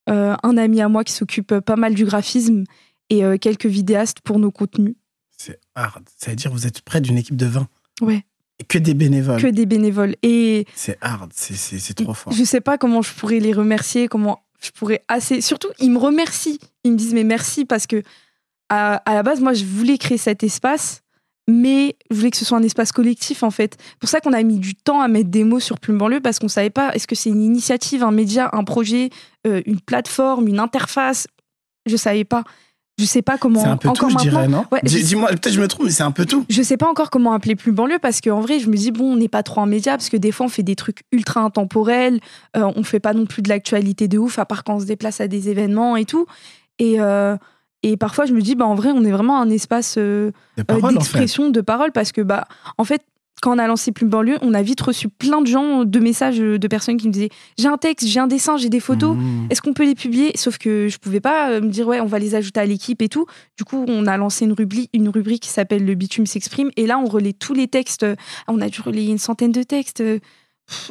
[0.09, 2.63] euh, un ami à moi qui s'occupe pas mal du graphisme
[3.09, 4.95] et euh, quelques vidéastes pour nos contenus.
[5.35, 6.03] C'est hard.
[6.17, 7.67] Ça veut dire que vous êtes près d'une équipe de 20.
[8.01, 8.25] Ouais.
[8.59, 9.41] Et que des bénévoles.
[9.41, 10.15] Que des bénévoles.
[10.23, 12.33] Et C'est hard, c'est trop fort.
[12.33, 15.41] je sais pas comment je pourrais les remercier, comment je pourrais assez.
[15.41, 16.59] Surtout, ils me remercient.
[16.83, 18.03] Ils me disent mais merci parce que
[18.69, 21.01] à, la base, moi, je voulais créer cet espace,
[21.47, 23.77] mais je voulais que ce soit un espace collectif en fait.
[23.79, 26.19] C'est pour ça qu'on a mis du temps à mettre des mots sur Plume Banlieue
[26.19, 29.09] parce qu'on savait pas est-ce que c'est une initiative, un média, un projet,
[29.45, 31.27] euh, une plateforme, une interface?
[31.85, 32.43] Je savais pas.
[32.99, 33.61] Je sais pas comment.
[33.61, 35.91] C'est un peu encore tout, je dirais, non Ouais, Dis-moi, peut-être je me trompe, mais
[35.91, 36.45] c'est un peu tout.
[36.49, 39.13] je sais pas encore comment appeler plus banlieue parce qu'en vrai, je me dis, bon,
[39.13, 41.41] on n'est pas trop un média parce que des fois, on fait des trucs ultra
[41.41, 42.19] intemporels,
[42.55, 44.85] euh, on fait pas non plus de l'actualité de ouf, à part quand on se
[44.85, 46.25] déplace à des événements et tout.
[46.79, 47.37] Et, euh,
[47.83, 50.63] et parfois, je me dis, bah, en vrai, on est vraiment un espace euh, euh,
[50.69, 50.93] en fait.
[50.93, 53.01] d'expression, de parole parce que, bah, en fait,
[53.41, 56.39] quand on a lancé Plume Banlieue, on a vite reçu plein de gens, de messages
[56.39, 59.15] euh, de personnes qui me disaient J'ai un texte, j'ai un dessin, j'ai des photos.
[59.15, 59.47] Mmh.
[59.49, 60.31] Est-ce qu'on peut les publier?
[60.35, 63.01] Sauf que je pouvais pas euh, me dire ouais, on va les ajouter à l'équipe
[63.01, 63.25] et tout.
[63.57, 66.87] Du coup, on a lancé une rubrique, une rubrique qui s'appelle Le bitume s'exprime et
[66.87, 68.03] là, on relaie tous les textes.
[68.03, 68.15] Euh,
[68.47, 70.03] On a dû relayer une centaine de textes.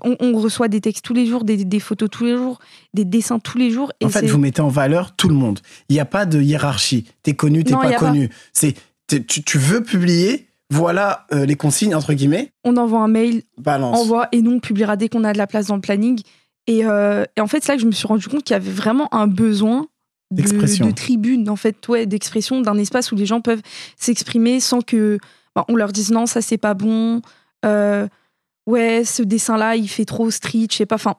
[0.04, 2.58] On, on reçoit des textes tous les jours, des, des photos tous les jours,
[2.94, 3.92] des dessins tous les jours.
[4.00, 5.60] Et En fait, vous mettez en valeur tout le monde.
[5.88, 7.04] Il n'y a pas de hiérarchie.
[7.22, 8.30] T'es connu, t'es pas connu.
[8.52, 8.74] C'est
[9.08, 12.52] tu veux publier, voilà euh, les consignes entre guillemets.
[12.64, 13.98] on envoie un mail, Balance.
[13.98, 16.20] envoie et nous on publiera dès qu'on a de la place dans le planning.
[16.66, 18.56] Et, euh, et en fait, c'est là que je me suis rendu compte qu'il y
[18.56, 19.86] avait vraiment un besoin
[20.32, 20.86] de, D'expression.
[20.86, 23.62] de tribune, en fait, ouais, d'expression, d'un espace où les gens peuvent
[23.96, 25.18] s'exprimer sans que
[25.54, 27.22] bah, on leur dise non, ça c'est pas bon.
[27.64, 28.08] Euh,
[28.66, 30.96] ouais, ce dessin-là, il fait trop street, je sais pas.
[30.96, 31.14] Enfin,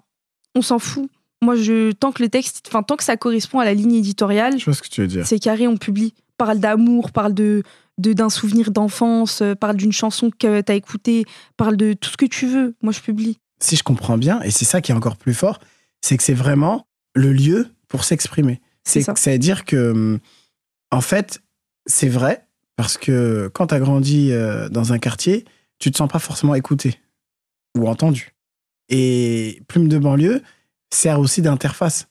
[0.54, 1.10] on s'en fout.
[1.42, 4.60] Moi, je tant que le texte, enfin tant que ça correspond à la ligne éditoriale,
[4.60, 5.26] Je vois ce que tu veux dire.
[5.26, 6.14] c'est carré, on publie.
[6.38, 7.64] Parle d'amour, parle de
[7.98, 11.26] de- d'un souvenir d'enfance, euh, parle d'une chanson que t'as écoutée,
[11.58, 12.76] parle de tout ce que tu veux.
[12.82, 13.38] Moi, je publie.
[13.60, 15.60] Si je comprends bien, et c'est ça qui est encore plus fort,
[16.02, 18.62] c'est que c'est vraiment le lieu pour s'exprimer.
[18.84, 19.32] C'est C'est ça.
[19.32, 20.20] à dire que, hum,
[20.92, 21.42] en fait,
[21.88, 25.46] c'est vrai, parce que quand tu as grandi euh, dans un quartier,
[25.80, 27.00] tu te sens pas forcément écouté
[27.78, 28.36] ou entendu.
[28.90, 30.42] Et Plume de banlieue
[30.94, 32.08] sert aussi d'interface,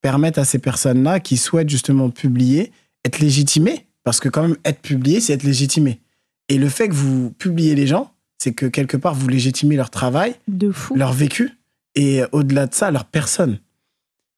[0.00, 2.72] permettre à ces personnes-là qui souhaitent justement publier,
[3.04, 6.00] être légitimées, parce que quand même, être publié, c'est être légitimé.
[6.48, 9.90] Et le fait que vous publiez les gens, c'est que quelque part, vous légitimez leur
[9.90, 10.94] travail, De fou.
[10.94, 11.52] leur vécu
[11.94, 13.58] et au-delà de ça, leur personne.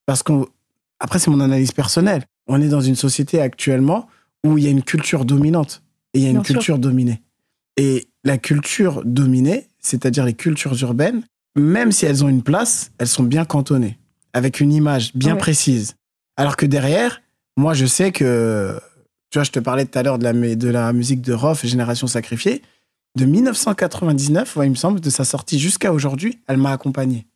[0.06, 0.46] Parce qu'on,
[1.00, 2.22] après, c'est mon analyse personnelle.
[2.46, 4.08] On est dans une société actuellement
[4.44, 5.82] où il y a une culture dominante
[6.14, 6.54] et il y a une sûr.
[6.54, 7.22] culture dominée.
[7.76, 11.22] Et la culture dominée, c'est-à-dire les cultures urbaines,
[11.56, 13.98] même si elles ont une place, elles sont bien cantonnées,
[14.32, 15.38] avec une image bien Ouais.
[15.38, 15.94] précise.
[16.36, 17.22] Alors que derrière,
[17.56, 18.78] moi, je sais que,
[19.30, 21.64] tu vois, je te parlais tout à l'heure de la, de la musique de Roth,
[21.64, 22.62] Génération Sacrifiée.
[23.16, 27.26] De 1999, ouais, il me semble, de sa sortie jusqu'à aujourd'hui, elle m'a accompagné.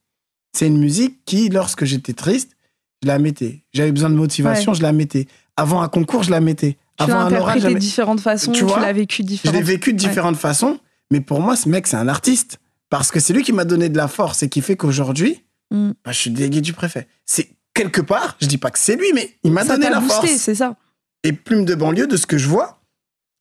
[0.53, 2.57] C'est une musique qui, lorsque j'étais triste,
[3.03, 3.64] je la mettais.
[3.72, 5.26] J'avais besoin de motivation, je la mettais.
[5.57, 6.76] Avant un concours, je la mettais.
[6.98, 9.92] Tu Avant l'as un oral, de différentes façons, Tu tu, l'as vécu Je l'ai vécu
[9.94, 10.79] de différentes façons,
[11.11, 12.59] mais pour moi, ce mec, c'est un artiste.
[12.90, 15.90] Parce que c'est lui qui m'a donné de la force et qui fait qu'aujourd'hui, Mm.
[16.05, 17.07] bah, je suis délégué du préfet.
[17.24, 20.26] C'est quelque part, je dis pas que c'est lui, mais il m'a donné la boosté,
[20.29, 20.40] force.
[20.40, 20.74] c'est ça.
[21.22, 22.83] Et Plume de banlieue, de ce que je vois,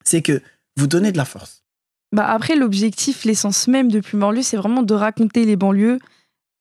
[0.04, 0.42] c'est que
[0.78, 1.64] vous donnez de la force.
[2.12, 6.00] Bah après, l'objectif, l'essence même de Plume Banlieue, c'est vraiment de raconter les banlieues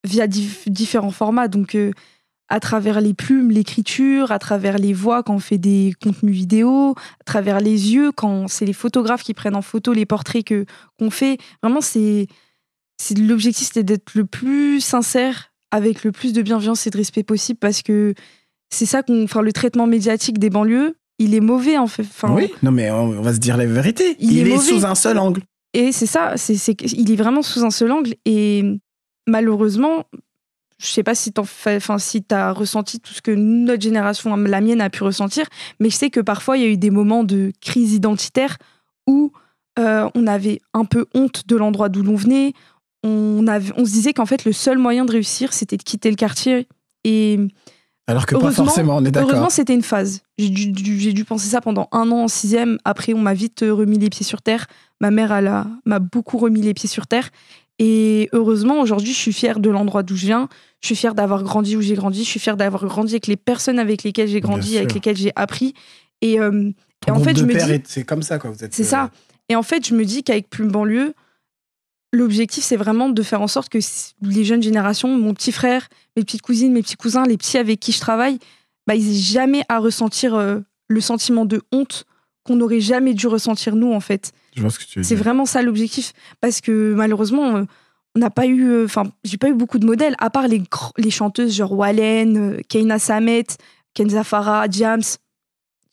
[0.04, 1.48] via dif- différents formats.
[1.48, 1.92] Donc, euh,
[2.48, 6.94] à travers les plumes, l'écriture, à travers les voix quand on fait des contenus vidéo,
[7.20, 10.66] à travers les yeux quand c'est les photographes qui prennent en photo les portraits que
[10.98, 11.38] qu'on fait.
[11.62, 12.26] Vraiment, c'est
[13.00, 17.22] c'est l'objectif, c'était d'être le plus sincère, avec le plus de bienveillance et de respect
[17.22, 18.14] possible, parce que
[18.70, 22.02] c'est ça qu'on, enfin, le traitement médiatique des banlieues, il est mauvais en fait.
[22.02, 24.16] Enfin, oui, non mais on va se dire la vérité.
[24.20, 25.42] Il Il, est sous un seul angle.
[25.74, 28.14] Et c'est ça, c'est, c'est, il est vraiment sous un seul angle.
[28.24, 28.64] Et
[29.26, 30.04] malheureusement,
[30.78, 34.35] je sais pas si t'en fais, enfin, si t'as ressenti tout ce que notre génération,
[34.37, 35.46] la mienne, a pu ressentir,
[35.81, 38.57] mais je sais que parfois, il y a eu des moments de crise identitaire
[39.07, 39.33] où
[39.78, 42.52] euh, on avait un peu honte de l'endroit d'où l'on venait.
[43.02, 46.11] On, avait, on se disait qu'en fait, le seul moyen de réussir, c'était de quitter
[46.11, 46.66] le quartier.
[47.04, 47.38] Et
[48.09, 49.53] Alors que pas Heureusement- forcément, on est Heureusement, d'accord.
[49.53, 50.23] c'était une phase.
[50.38, 52.79] J'ai dû, dû- penser ça pendant un an en sixième.
[52.85, 54.66] Après, on m'a vite euh, remis les pieds sur terre.
[55.01, 55.53] Ma mère elle
[55.85, 57.29] m'a beaucoup remis les pieds sur terre.
[57.79, 60.49] Et heureusement, aujourd'hui, je suis fière de l'endroit d'où je viens.
[60.81, 62.25] Je suis fière d'avoir grandi où j'ai grandi.
[62.25, 64.97] Je suis fière d'avoir grandi avec les personnes avec lesquelles j'ai Bien grandi, avec sûr.
[64.97, 65.75] lesquelles j'ai appris.
[66.23, 66.71] Et, euh,
[67.07, 68.51] et en fait, je me dis, est- c'est comme ça quoi.
[68.51, 68.75] Vous êtes.
[68.75, 69.11] c'est euh, ça.
[69.49, 71.14] Et en fait, je me dis qu'avec Plume Banlieue,
[72.12, 73.79] l'objectif, c'est vraiment de faire en sorte que
[74.23, 77.81] les jeunes générations, mon petit frère, mes petites cousines, mes petits cousins, les petits avec
[77.81, 78.38] qui je travaille,
[78.87, 82.05] bah, ils aient jamais à ressentir euh, le sentiment de honte
[82.44, 84.33] qu'on n'aurait jamais dû ressentir nous, en fait.
[84.57, 86.12] Je vois ce que tu veux C'est vraiment ça l'objectif.
[86.40, 87.64] Parce que malheureusement, euh,
[88.16, 88.64] on n'a pas eu.
[88.64, 90.62] euh, Enfin, j'ai pas eu beaucoup de modèles, à part les,
[90.97, 93.44] les chanteuses genre Wallen, euh, Keina Samet,
[93.92, 95.03] Kenza Farah, Diams.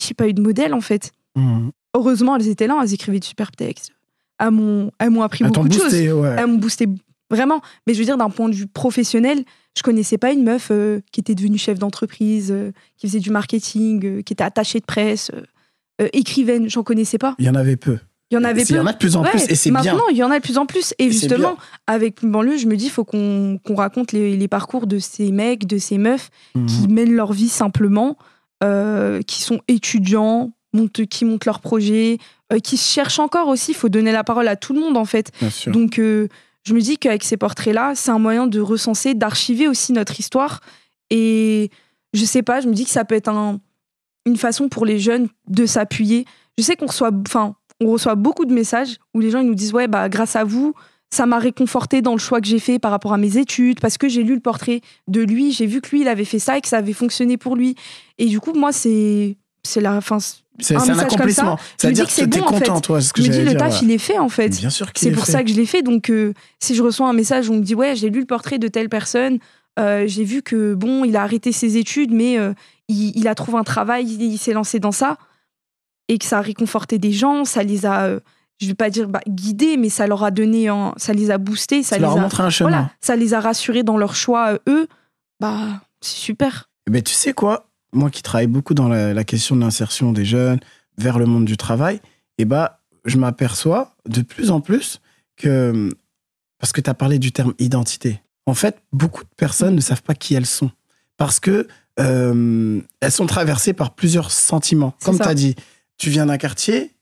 [0.02, 1.72] J'ai pas eu de modèle, en fait Mhm.
[1.94, 3.92] heureusement, elles étaient là, elles écrivaient de super textes.
[4.40, 5.84] Elles m'ont, elles m'ont appris Elles beaucoup de choses.
[5.84, 6.36] boosté, ouais.
[6.38, 6.88] Elles m'ont boosté
[7.30, 7.62] vraiment.
[7.88, 9.44] Mais je veux dire, d'un point de vue professionnel,
[9.78, 13.30] je connaissais pas une meuf euh, qui était devenue chef d'entreprise, euh, qui faisait du
[13.30, 15.32] marketing, euh, qui était attachée de presse,
[16.14, 16.70] écrivaine.
[16.70, 17.36] J'en connaissais pas.
[17.40, 17.98] Il y en avait peu.
[18.32, 18.80] Il y en avait Il y peu.
[18.80, 19.82] en a de plus en Ouais, plus et c'est bien.
[19.84, 20.94] Maintenant, il y en a de plus en plus.
[20.98, 24.88] Et, justement, avec Banlieue, je me dis, il faut qu'on qu'on raconte les, les parcours
[24.88, 26.66] de ces mecs, de ces meufs Mhm.
[26.66, 28.18] qui mènent leur vie simplement,
[29.28, 32.18] qui sont étudiants, montent, qui montent leurs projets,
[32.54, 33.72] euh, qui cherchent encore aussi.
[33.72, 35.32] Il faut donner la parole à tout le monde, en fait.
[35.72, 36.28] Donc, euh,
[36.68, 40.62] je me dis qu'avec ces portraits-là, c'est un moyen de recenser, d'archiver aussi notre histoire.
[41.10, 41.70] Et
[42.14, 43.60] je sais pas, je me dis que ça peut être un-
[44.26, 46.26] une façon pour les jeunes de s'appuyer.
[46.58, 49.54] Je sais qu'on reçoit, enfin, on reçoit beaucoup de messages où les gens ils nous
[49.56, 50.74] disent ouais bah grâce à vous,
[51.12, 53.98] ça m'a réconforté dans le choix que j'ai fait par rapport à mes études parce
[53.98, 56.58] que j'ai lu le portrait de lui, j'ai vu que lui il avait fait ça
[56.58, 57.76] et que ça avait fonctionné pour lui.
[58.18, 60.18] Et du coup moi c'est c'est la fin.
[60.60, 61.60] C'est un c'est un comme accomplissement.
[61.78, 62.60] C'est-à-dire que que c'est t'es bon, en fait.
[62.60, 63.58] content, toi, ce que Je me dis le dire.
[63.60, 63.80] taf ouais.
[63.84, 64.50] il est fait en fait.
[64.50, 65.32] Bien sûr qu'il C'est est pour fait.
[65.34, 65.82] ça que je l'ai fait.
[65.82, 68.26] Donc, euh, si je reçois un message où on me dit ouais, j'ai lu le
[68.26, 69.40] portrait de telle personne,
[69.80, 72.54] euh, j'ai vu que bon, il a arrêté ses études, mais euh,
[72.88, 75.18] il, il a trouvé un travail, il, il s'est lancé dans ça,
[76.08, 78.12] et que ça a réconforté des gens, ça les a,
[78.62, 81.38] je vais pas dire bah, guidés, mais ça leur a donné, un- ça les a
[81.38, 82.70] boostés, ça Ça les leur a a, montré un chemin.
[82.70, 84.88] voilà, ça les a rassurés dans leur choix eux.
[85.42, 86.70] Bah, c'est super.
[86.90, 87.68] Mais tu sais quoi?
[87.96, 90.60] Moi qui travaille beaucoup dans la, la question de l'insertion des jeunes
[90.98, 92.00] vers le monde du travail,
[92.38, 92.70] eh ben,
[93.06, 95.02] je m'aperçois de plus en plus
[95.38, 95.90] que.
[96.60, 98.22] Parce que tu as parlé du terme identité.
[98.46, 100.72] En fait, beaucoup de personnes ne savent pas qui elles sont.
[101.18, 101.68] Parce que
[102.00, 104.94] euh, elles sont traversées par plusieurs sentiments.
[105.04, 105.56] Comme tu as dit,
[105.98, 106.96] tu viens d'un quartier,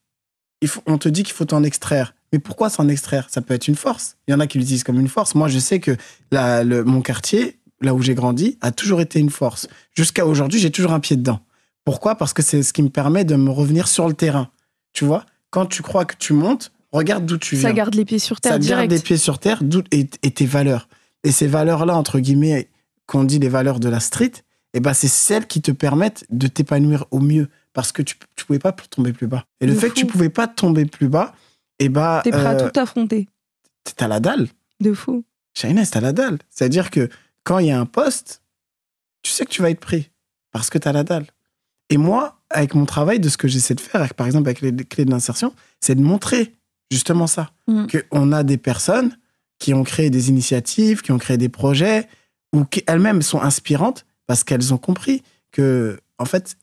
[0.61, 2.13] il faut, on te dit qu'il faut t'en extraire.
[2.31, 3.27] Mais pourquoi s'en extraire?
[3.29, 4.17] Ça peut être une force.
[4.27, 5.35] Il y en a qui l'utilisent comme une force.
[5.35, 5.95] Moi, je sais que
[6.31, 9.67] la- le- mon quartier, là où j'ai grandi, a toujours été une force.
[9.95, 11.39] Jusqu'à aujourd'hui, j'ai toujours un pied dedans.
[11.85, 12.15] Pourquoi?
[12.15, 14.49] Parce que c'est ce qui me permet de me revenir sur le terrain.
[14.93, 17.69] Tu vois, quand tu crois que tu montes, regarde d'où tu viens.
[17.69, 18.79] Ça garde les pieds sur terre Ça direct.
[18.81, 20.87] garde les pieds sur terre et, et tes valeurs.
[21.23, 22.69] Et ces valeurs-là, entre guillemets,
[23.05, 24.31] qu'on dit les valeurs de la street,
[24.73, 27.49] eh ben, c'est celles qui te permettent de t'épanouir au mieux.
[27.73, 29.45] Parce que tu ne pouvais pas tomber plus bas.
[29.59, 31.33] Et le fait que tu pouvais pas tomber plus bas,
[31.79, 33.27] eh ben, T'es prêt à euh, tout affronter.
[33.95, 34.47] t'as la dalle.
[34.79, 35.23] De fou.
[35.55, 36.37] Shaina, t'as la dalle.
[36.49, 37.09] C'est-à-dire que
[37.43, 38.41] quand il y a un poste,
[39.23, 40.09] tu sais que tu vas être pris
[40.51, 41.27] parce que t'as la dalle.
[41.89, 44.61] Et moi, avec mon travail, de ce que j'essaie de faire, avec- par exemple avec
[44.61, 46.53] les clés de l'insertion, c'est de montrer
[46.91, 47.51] justement ça.
[47.67, 47.85] Mm.
[48.11, 49.17] Qu'on a des personnes
[49.59, 52.07] qui ont créé des initiatives, qui ont créé des projets,
[52.53, 56.55] ou qui elles-mêmes sont inspirantes parce qu'elles ont compris que, en fait,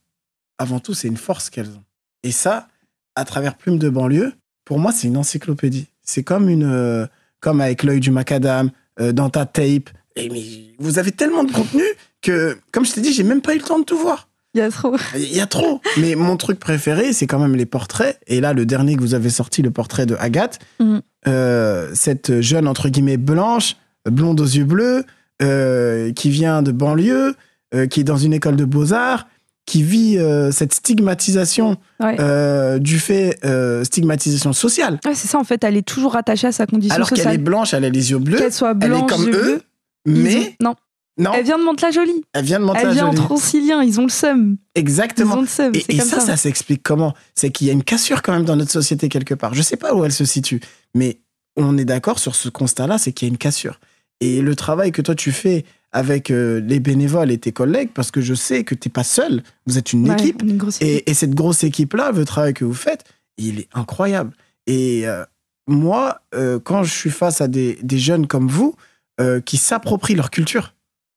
[0.59, 1.85] avant tout, c'est une force qu'elles ont.
[2.23, 2.69] Et ça,
[3.17, 5.89] à travers Plume de banlieue, pour moi, c'est une encyclopédie.
[6.03, 7.07] C'est comme une, euh,
[7.41, 9.91] comme avec l'œil du macadam, euh, dans ta tape.
[10.17, 10.43] Et mais
[10.79, 11.83] vous avez tellement de contenu
[12.23, 14.29] que, comme je t'ai dit, j'ai même pas eu le temps de tout voir.
[14.55, 14.97] Il y a trop.
[15.15, 15.81] Il y a trop.
[15.99, 18.19] Mais mon truc préféré, c'est quand même les portraits.
[18.27, 21.03] Et là, le dernier que vous avez sorti, le portrait de Agathe, Mhm.
[21.29, 23.77] euh, cette jeune, entre guillemets, blanche,
[24.11, 25.05] blonde aux yeux bleus,
[25.41, 27.37] euh, qui vient de banlieue,
[27.75, 29.29] euh, qui est dans une école de beaux-arts,
[29.67, 30.19] qui vit
[30.51, 32.81] cette stigmatisation Ouais.
[32.81, 33.39] du fait,
[33.85, 34.99] stigmatisation sociale.
[35.05, 37.23] Ouais, c'est ça, en fait, elle est toujours attachée à sa condition Alors qu'elle est
[37.23, 37.39] sociale.
[37.43, 39.63] blanche, elle a les yeux bleus, Qu'elle soit elle est blanche, comme yeux eux, bleus,
[40.07, 40.75] mais ont- Non,
[41.19, 42.25] non, elle vient de Mantes-la-Jolie.
[42.33, 43.17] elle vient de Elle vient en Mantes-la-Jolie.
[43.17, 44.57] Transilien, ils ont le seum.
[44.75, 45.37] Ils Exactement.
[45.37, 46.27] ont le seum, Et, c'est et comme ça, ça.
[46.27, 47.15] ça, s'explique comment?
[47.35, 49.55] C'est qu'il y a une cassure quand même dans notre société quelque part.
[49.55, 50.61] Je sais pas où elle se situe,
[50.95, 51.21] mais
[51.57, 53.81] on est d'accord sur ce constat-là, c'est qu'il y a une cassure.
[54.21, 58.11] Et le travail que toi tu fais avec euh, les bénévoles et tes collègues, parce
[58.11, 61.03] que je sais que t'es pas seul, vous êtes une Ouais, équipe, une grosse équipe.
[61.07, 63.05] et, et cette grosse équipe-là, le travail que vous faites,
[63.39, 64.33] il est incroyable.
[64.69, 65.25] Et euh,
[65.67, 68.75] moi, euh, quand je suis face à des, des jeunes comme vous,
[69.21, 70.75] euh, qui s'approprient leur culture,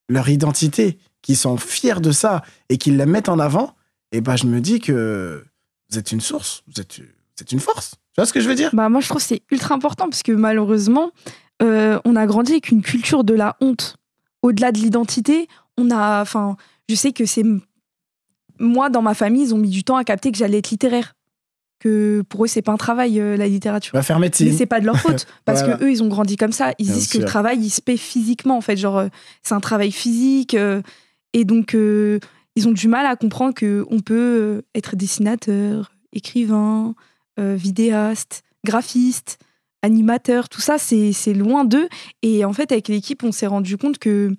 [0.10, 3.76] leur identité, qui sont fiers de ça et qui la mettent en avant,
[4.12, 5.44] et ben je me dis que
[5.90, 7.92] vous êtes une source, vous êtes, vous êtes une force.
[7.92, 8.70] Tu vois ce que je veux dire?
[8.74, 11.12] Bah, moi, je trouve que c'est ultra important parce que malheureusement,
[11.62, 13.98] euh, on a grandi avec une culture de la honte.
[14.44, 16.22] Au-delà de l'identité, on a.
[16.22, 16.58] Enfin,
[16.90, 17.44] je sais que c'est.
[18.60, 21.16] Moi, dans ma famille, ils ont mis du temps à capter que j'allais être littéraire.
[21.84, 23.94] Que pour eux, c'est pas un travail, euh, la littérature.
[23.94, 24.54] Va faire Mais médecine.
[24.58, 25.78] c'est pas de leur faute parce Voilà.
[25.78, 26.72] que eux ils ont grandi comme ça.
[26.80, 29.08] Ils Bien disent que le travail il se paie physiquement en fait, genre euh,
[29.42, 30.82] c'est un travail physique euh,
[31.34, 36.94] et donc ils ont du mal à comprendre que on peut être dessinateur, écrivain,
[37.38, 39.40] vidéaste, graphiste,
[39.82, 41.88] animateur, tout ça c'est c'est loin d'eux
[42.22, 44.32] et en fait avec l'équipe on s'est rendu compte que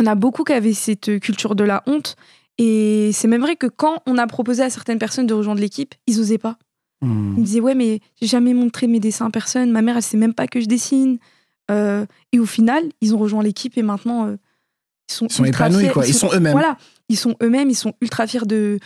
[0.00, 2.16] on a beaucoup qui avaient cette culture de la honte
[2.58, 5.94] et c'est même vrai que quand on a proposé à certaines personnes de rejoindre l'équipe,
[6.06, 6.56] ils osaient pas.
[7.00, 7.34] Hmm.
[7.36, 9.70] Il me disait ouais mais j'ai jamais montré mes dessins à personne.
[9.70, 11.18] Ma mère elle sait même pas que je dessine.
[11.70, 14.36] Euh, et au final ils ont rejoint l'équipe et maintenant euh,
[15.08, 15.92] ils sont Ils sont ultra épanouis, fiers.
[15.92, 16.06] quoi.
[16.06, 16.52] Ils sont eux-mêmes.
[16.52, 16.76] Voilà,
[17.08, 17.70] ils sont eux-mêmes.
[17.70, 18.78] Ils sont ultra fiers de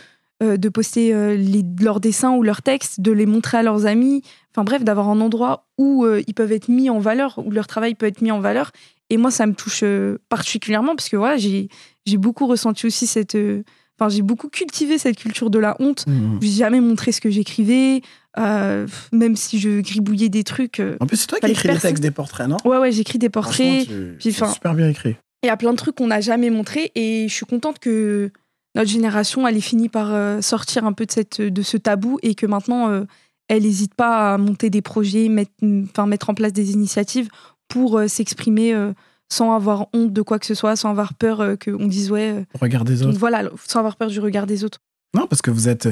[0.43, 4.21] euh, de poster les- leurs dessins ou leurs textes, de les montrer à leurs amis.
[4.51, 7.95] Enfin bref, d'avoir un endroit où ils peuvent être mis en valeur, où leur travail
[7.95, 8.71] peut être mis en valeur.
[9.09, 11.69] Et moi ça me touche euh, particulièrement parce que voilà j'ai
[12.05, 13.63] j'ai beaucoup ressenti aussi cette euh,
[13.99, 16.05] Enfin, j'ai beaucoup cultivé cette culture de la honte.
[16.07, 16.39] Hmm.
[16.41, 18.01] J'ai jamais montré ce que j'écrivais,
[18.39, 20.79] euh, même si je gribouillais des trucs.
[20.79, 20.97] euh.
[20.99, 22.57] En plus, c'est toi qui écris les textes des portraits, non?
[22.65, 23.87] Ouais, ouais, j'écris des portraits.
[24.19, 25.15] C'est super bien écrit.
[25.43, 28.31] Il y a plein de trucs qu'on n'a jamais montrés et je suis contente que
[28.75, 32.17] notre génération, elle ait fini par euh, sortir un peu de, cette, de ce tabou
[32.23, 33.05] et que maintenant,
[33.49, 37.29] elle n'hésite pas à monter des projets, mettre, mettre en place des initiatives
[37.73, 38.93] pour euh, s'exprimer euh,
[39.29, 42.45] sans avoir honte de quoi que ce soit, sans avoir peur euh, qu'on dise ouais.
[42.61, 43.17] Regarde des autres.
[43.17, 44.79] voilà, sans avoir peur du regard des autres.
[45.15, 45.89] Non, parce que vous êtes.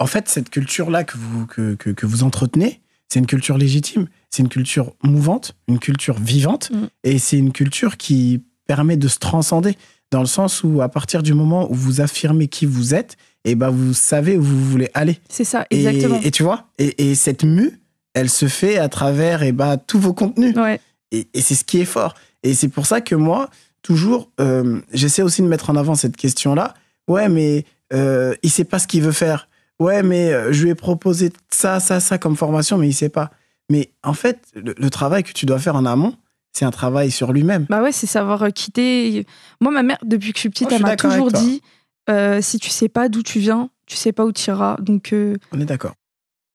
[0.00, 4.08] En fait, cette culture-là que vous, que, que, que vous entretenez, c'est une culture légitime.
[4.30, 6.72] C'est une culture mouvante, une culture vivante.
[6.72, 6.86] Mm.
[7.04, 9.76] Et c'est une culture qui permet de se transcender.
[10.10, 13.54] Dans le sens où, à partir du moment où vous affirmez qui vous êtes, et
[13.54, 15.18] ben vous savez où vous voulez aller.
[15.28, 16.20] C'est ça, Et- exactement.
[16.22, 17.80] Et, tu vois, et, et cette mue,
[18.14, 20.54] elle se fait à travers et ben, tous vos contenus.
[20.56, 20.80] Ouais.
[21.12, 22.14] Et, et c'est ce qui est fort.
[22.42, 23.48] Et c'est pour ça que moi,
[23.82, 26.74] toujours, euh, j'essaie aussi de mettre en avant cette question-là.
[27.06, 29.48] Ouais, mais euh, il sait pas ce qu'il veut faire.
[29.78, 33.08] Ouais, mais euh, je lui ai proposé ça, ça, ça comme formation, mais il sait
[33.08, 33.30] pas.
[33.70, 36.14] Mais en fait, le, le travail que tu dois faire en amont,
[36.52, 37.66] c'est un travail sur lui-même.
[37.70, 39.26] Bah ouais, c'est savoir euh, quitter.
[39.60, 41.62] Moi, ma mère, depuis que je suis petite, Oh, elle m'a toujours dit
[42.10, 44.76] euh, si tu sais pas d'où tu viens, tu sais pas où tu iras.
[44.80, 45.94] Donc, euh, On est d'accord.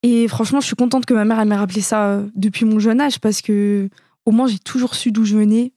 [0.03, 3.01] et franchement, je suis contente que ma mère elle m'ait rappelé ça depuis mon jeune
[3.01, 3.89] âge parce que
[4.27, 5.71] au moins j'ai toujours su d'où je venais.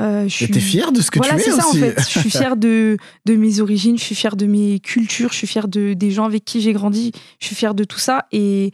[0.00, 0.50] Euh, je Et suis...
[0.50, 1.96] t'es fier de ce que voilà, tu es c'est ça en fait.
[1.98, 5.46] Je suis fière de, de mes origines, je suis fière de mes cultures, je suis
[5.48, 8.26] fière de, des gens avec qui j'ai grandi, je suis fière de tout ça.
[8.30, 8.70] Et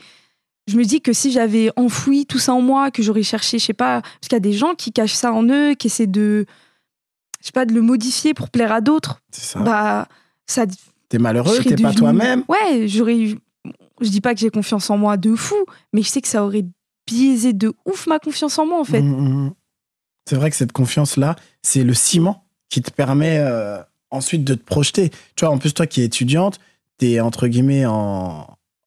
[0.68, 3.64] je me dis que si j'avais enfoui tout ça en moi, que j'aurais cherché, je
[3.64, 6.06] sais pas, parce qu'il y a des gens qui cachent ça en eux, qui essaient
[6.06, 6.44] de.
[7.40, 9.60] je sais pas, de le modifier pour plaire à d'autres, C'est ça.
[9.60, 10.08] bah,
[10.46, 10.66] ça.
[11.08, 12.44] t'es malheureux, t'es pas devenue- toi-même.
[12.48, 13.38] Ouais, j'aurais eu.
[14.02, 15.56] Je dis pas que j'ai confiance en moi de fou,
[15.94, 16.66] mais je sais que ça aurait
[17.06, 19.00] biaisé de ouf ma confiance en moi, en fait.
[19.00, 19.54] Mm, mm, mm.
[20.28, 23.78] C'est vrai que cette confiance-là, c'est le ciment qui te permet euh,
[24.10, 25.10] ensuite de te projeter.
[25.36, 26.60] Tu vois, en plus, toi qui es étudiante,
[26.98, 28.46] tu es entre guillemets en,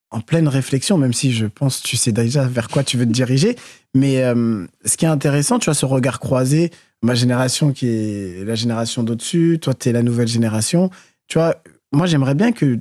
[0.10, 3.12] en pleine réflexion, même si je pense tu sais déjà vers quoi tu veux te
[3.12, 3.56] diriger.
[3.93, 8.45] Mais euh, ce qui est intéressant, tu vois, ce regard croisé, ma génération qui est
[8.45, 10.89] la génération d'au-dessus, toi, tu es la nouvelle génération.
[11.27, 11.56] Tu vois,
[11.91, 12.80] moi, j'aimerais bien que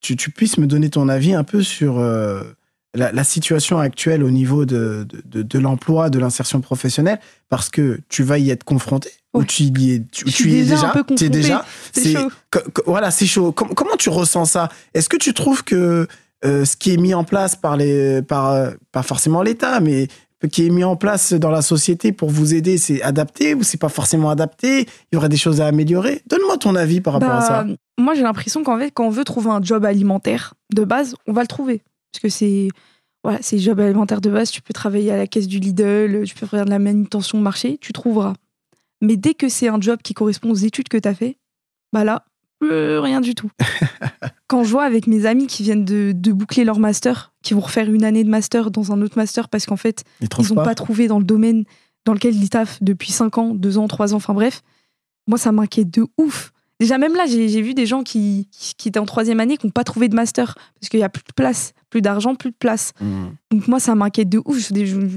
[0.00, 2.42] tu, tu puisses me donner ton avis un peu sur euh,
[2.94, 8.22] la, la situation actuelle au niveau de, de, l'emploi, de l'insertion professionnelle, parce que tu
[8.22, 9.10] vas y être confronté.
[9.32, 11.64] Ou tu y es, tu, y es déjà tu es déjà.
[11.92, 12.14] C'est
[12.84, 13.52] voilà, c'est chaud.
[13.52, 14.68] Com- comment tu ressens ça?
[14.92, 16.08] Est-ce que tu trouves que
[16.44, 20.08] euh, ce qui est mis en place par les, par, euh, pas forcément l'État, mais
[20.50, 23.78] qui est mis en place dans la société pour vous aider, c'est adapté ou c'est
[23.78, 24.88] pas forcément adapté?
[25.12, 26.22] Il y aurait des choses à améliorer?
[26.26, 27.62] Donne-moi ton avis par rapport à ça.
[27.64, 31.14] Bah, Moi, j'ai l'impression qu'en fait, quand on veut trouver un job alimentaire de base,
[31.26, 31.82] on va le trouver.
[32.12, 32.68] Parce que c'est.
[33.22, 34.50] Voilà, c'est job alimentaire de base.
[34.50, 37.42] Tu peux travailler à la caisse du Lidl, tu peux faire de la manutention de
[37.42, 38.32] marché, tu trouveras.
[39.02, 41.36] Mais dès que c'est un job qui correspond aux études que tu as fait,
[41.92, 42.24] bah là,
[42.60, 43.50] plus rien du tout.
[44.46, 47.60] quand je vois avec mes amis qui viennent de, de boucler leur master, qui vont
[47.60, 50.64] refaire une année de master dans un autre master parce qu'en fait, Ils n'ont pas,
[50.64, 51.64] pas trouvé dans le domaine
[52.04, 54.62] dans lequel ils taffent depuis 5 ans, 2 ans, 3 ans, enfin bref.
[55.26, 56.52] Moi, ça m'inquiète de ouf.
[56.80, 59.66] Déjà, même là, j'ai vu des gens qui, qui, qui étaient en troisième année qui
[59.66, 62.50] n'ont pas trouvé de master parce qu'il n'y a plus de place, plus d'argent, plus
[62.50, 62.94] de place.
[63.02, 63.24] Mmh.
[63.50, 64.70] Donc, moi, ça m'inquiète de ouf.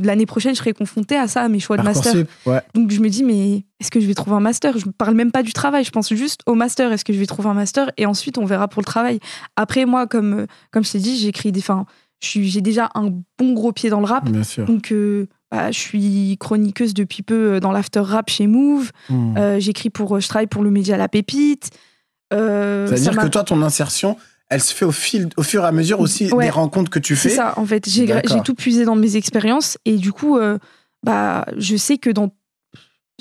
[0.03, 2.13] L'année prochaine, je serai confrontée à ça, à mes choix de master.
[2.45, 2.59] Ouais.
[2.73, 4.77] Donc, je me dis, mais est-ce que je vais trouver un master?
[4.77, 6.91] Je ne parle même pas du travail, je pense juste au master.
[6.91, 7.91] Est-ce que je vais trouver un master?
[7.95, 9.19] Et ensuite, on verra pour le travail.
[9.55, 11.61] Après, moi, comme, euh, comme je t'ai dit, j'écris des.
[11.61, 11.85] Enfin,
[12.19, 14.29] j'ai déjà un bon gros pied dans le rap.
[14.29, 14.65] Bien sûr.
[14.65, 18.91] Donc, euh, bah, je suis chroniqueuse depuis peu euh, dans l'after rap chez Move.
[19.09, 19.37] Mmh.
[19.37, 21.69] Euh, J'écris pour, euh, je travaille pour le média La Pépite.
[22.33, 24.17] Euh, ça C'est-à-dire que toi, ton insertion,
[24.49, 26.45] elle se fait au, fil, au fur et à mesure aussi Ouais.
[26.45, 27.35] des rencontres que tu c'est fais.
[27.35, 28.07] ça, en fait, j'ai
[28.43, 30.57] tout puisé dans mes expériences et du coup, euh,
[31.03, 32.31] bah, je sais que dans,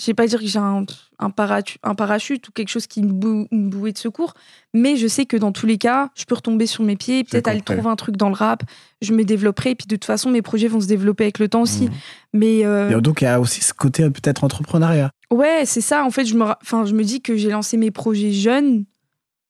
[0.00, 0.85] je vais pas dire que j'ai un,
[1.18, 4.35] un, parachute, un parachute ou quelque chose qui me bou- une bouée de secours,
[4.72, 7.48] mais je sais que dans tous les cas, je peux retomber sur mes pieds, peut-être
[7.48, 8.62] aller trouver un truc dans le rap,
[9.02, 11.48] je me développerai et puis de toute façon, mes projets vont se développer avec le
[11.48, 11.85] temps aussi.
[11.85, 11.92] Mmh.
[12.33, 15.11] Mais euh, donc, il y a aussi ce côté peut-être entrepreneuriat.
[15.31, 16.05] Ouais, c'est ça.
[16.05, 18.85] En fait, je me, enfin, je me dis que j'ai lancé mes projets jeunes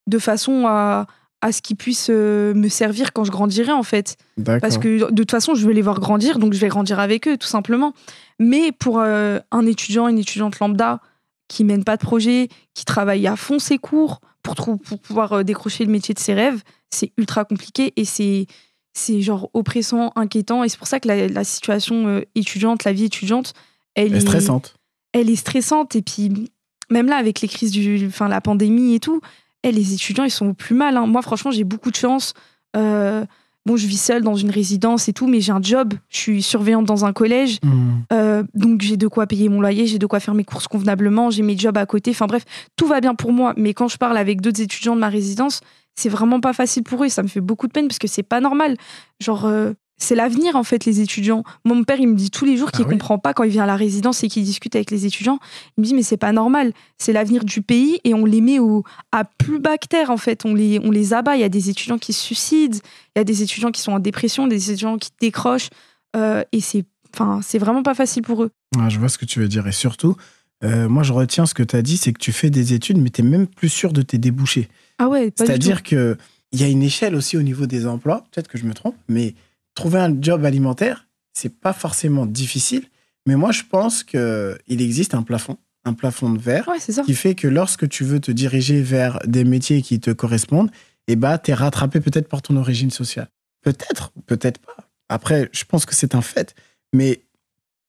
[0.09, 1.07] de façon à,
[1.43, 4.17] à ce qu'ils puissent euh, me servir quand je grandirai, en fait.
[4.45, 7.27] Parce que de toute façon, je vais les voir grandir, donc je vais grandir avec
[7.27, 7.93] eux, tout simplement.
[8.39, 11.01] Mais pour euh, un étudiant, une étudiante lambda
[11.49, 14.55] qui mène pas de projet, qui travaille à fond ses cours pour,
[15.03, 18.47] pouvoir euh, décrocher le métier de ses rêves, c'est ultra compliqué et c'est
[18.95, 20.63] c'est genre oppressant, inquiétant.
[20.65, 23.55] Et c'est pour ça que la, la situation étudiante, la vie étudiante,
[23.95, 24.75] elle Elle est stressante.
[25.15, 25.97] elle est stressante.
[25.97, 26.51] Et puis,
[26.91, 29.23] même là, avec les crises du, enfin, la pandémie et tout,
[29.63, 30.97] eh, les étudiants, ils sont au plus mal.
[30.97, 31.07] hein.
[31.07, 32.35] Moi, franchement, j'ai beaucoup de chance.
[32.77, 33.25] Euh,
[33.67, 35.95] bon, je vis seule dans une résidence et tout, mais j'ai un job.
[36.09, 37.59] Je suis surveillante dans un collège.
[37.63, 37.91] Mmh.
[38.13, 41.31] Euh, donc, j'ai de quoi payer mon loyer, j'ai de quoi faire mes courses convenablement,
[41.31, 42.11] j'ai mes jobs à côté.
[42.11, 42.45] Enfin, bref,
[42.77, 43.55] tout va bien pour moi.
[43.57, 45.61] Mais quand je parle avec d'autres étudiants de ma résidence,
[45.95, 47.09] c'est vraiment pas facile pour eux.
[47.09, 48.77] Ça me fait beaucoup de peine parce que c'est pas normal.
[49.21, 49.73] Genre, euh,
[50.03, 51.45] c'est l'avenir, en fait, les étudiants.
[51.65, 53.45] Moi, Mon père, il me dit tous les jours qu'il Ah oui comprend pas quand
[53.45, 55.39] il vient à la résidence et qu'il discute avec les étudiants.
[55.77, 56.73] Il me dit, mais c'est pas normal.
[56.99, 60.17] C'est l'avenir du pays et on les met au, à plus bas que terre, en
[60.17, 60.45] fait.
[60.45, 61.37] On les, on les abat.
[61.37, 62.79] Il y a des étudiants qui se suicident,
[63.15, 65.71] il y a des étudiants qui sont en dépression, des étudiants qui décrochent.
[66.17, 66.85] Euh, et c'est
[67.15, 68.51] enfin, c'est vraiment pas facile pour eux.
[68.77, 69.67] Ouais, je vois ce que tu veux dire.
[69.67, 70.17] Et surtout,
[70.65, 72.99] euh, moi, je retiens ce que tu as dit, c'est que tu fais des études,
[72.99, 74.69] mais tu n'es même plus sûr de tes débouchés.
[74.99, 75.33] Ah ouais.
[75.37, 76.17] C'est-à-dire qu'il
[76.53, 79.35] y a une échelle aussi au niveau des emplois, peut-être que je me trompe, mais
[79.75, 82.85] trouver un job alimentaire, c'est pas forcément difficile.
[83.27, 87.35] Mais moi, je pense qu'il existe un plafond, un plafond de verre, Ouais, qui fait
[87.35, 90.71] que lorsque tu veux te diriger vers des métiers qui te correspondent,
[91.09, 93.29] eh ben, tu es rattrapé peut-être par ton origine sociale.
[93.63, 94.77] Peut-être, peut-être pas.
[95.09, 96.55] Après, je pense que c'est un fait.
[96.93, 97.23] Mais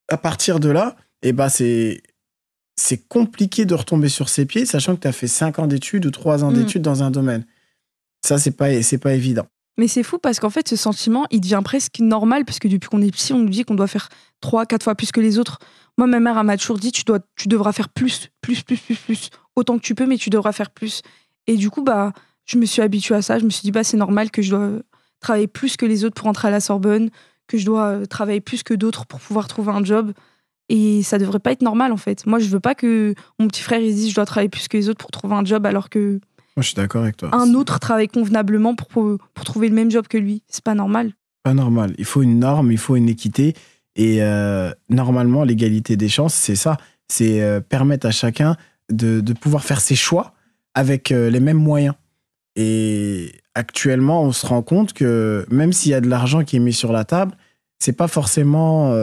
[0.10, 2.02] à partir de là, eh ben, c'est
[2.76, 6.08] c'est compliqué de retomber sur ses pieds, sachant que tu as fait 5 ans d'études
[6.08, 6.56] ou 3 ans Mm.
[6.56, 7.46] d'études dans un domaine.
[8.26, 9.46] Ça, c'est pas, c'est pas évident.
[9.78, 12.90] Mais c'est fou parce qu'en fait, ce sentiment, il devient presque normal parce que depuis
[12.90, 14.10] qu'on est petit, on nous dit qu'on doit faire
[14.40, 15.60] trois, quatre fois plus que les autres.
[15.98, 18.96] Moi, ma mère m'a toujours dit tu, dois, tu devras faire plus, plus, plus, plus,
[18.96, 19.30] plus.
[19.56, 21.02] Autant que tu peux, mais tu devras faire plus.
[21.48, 22.14] Et du coup, bah,
[22.46, 23.40] je me suis habituée à ça.
[23.40, 24.70] Je me suis dit, bah, c'est normal que je dois
[25.20, 27.10] travailler plus que les autres pour entrer à la Sorbonne,
[27.48, 30.14] que je dois euh, travailler plus que d'autres pour pouvoir trouver un job.
[30.70, 32.26] Et ça devrait pas être normal, en fait.
[32.26, 34.68] Moi, je veux pas que mon petit frère il se dise je dois travailler plus
[34.68, 36.20] que les autres pour trouver un job alors que
[36.56, 37.30] Moi, je suis d'accord avec toi.
[37.34, 40.44] un autre travaille convenablement pour, pour, trouver le même job que lui.
[40.48, 41.14] C'est pas normal.
[41.44, 41.94] pas normal.
[41.98, 43.56] Il faut une norme, il faut une équité.
[43.96, 46.78] Et euh, normalement, l'égalité des chances, c'est ça.
[47.08, 48.56] C'est euh, permettre à chacun
[48.92, 50.34] de, de pouvoir faire ses choix
[50.74, 51.96] avec euh, les mêmes moyens.
[52.56, 56.60] Et actuellement, on se rend compte que même s'il y a de l'argent qui est
[56.60, 57.36] mis sur la table,
[57.80, 58.96] c'est pas forcément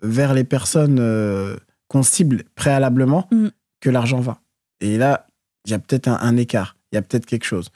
[0.00, 3.48] vers les personnes qu'on cible préalablement Mm.
[3.80, 4.38] que l'argent va.
[4.80, 5.26] Et là,
[5.66, 7.70] il y a peut-être un, un écart, il y a peut-être quelque chose.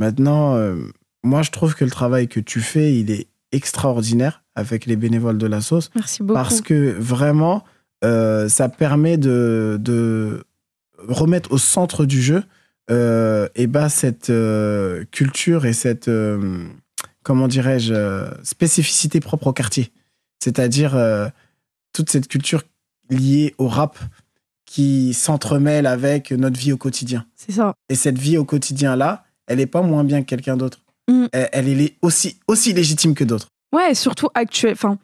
[0.00, 0.74] Maintenant, euh,
[1.22, 5.38] moi, je trouve que le travail que tu fais, il est extraordinaire avec les bénévoles
[5.38, 6.34] de la sauce Merci beaucoup.
[6.34, 7.64] parce que vraiment,
[8.04, 10.44] euh, ça permet de, de
[10.98, 12.42] remettre au centre du jeu
[12.90, 16.10] euh, et ben, cette euh, culture et cette,
[17.22, 19.92] comment dirais-je, spécificité propre au quartier.
[20.42, 20.96] C'est-à-dire
[21.92, 22.62] toute cette culture
[23.10, 23.98] liée au rap
[24.68, 27.24] qui s'entremêle avec notre vie au quotidien.
[27.34, 27.72] C'est ça.
[27.88, 30.80] Et cette vie au quotidien-là, elle n'est pas moins bien que quelqu'un d'autre.
[31.08, 31.26] Mm.
[31.32, 33.48] Elle, elle est aussi, aussi légitime que d'autres.
[33.74, 34.72] Ouais, surtout actuel.
[34.72, 34.98] Enfin,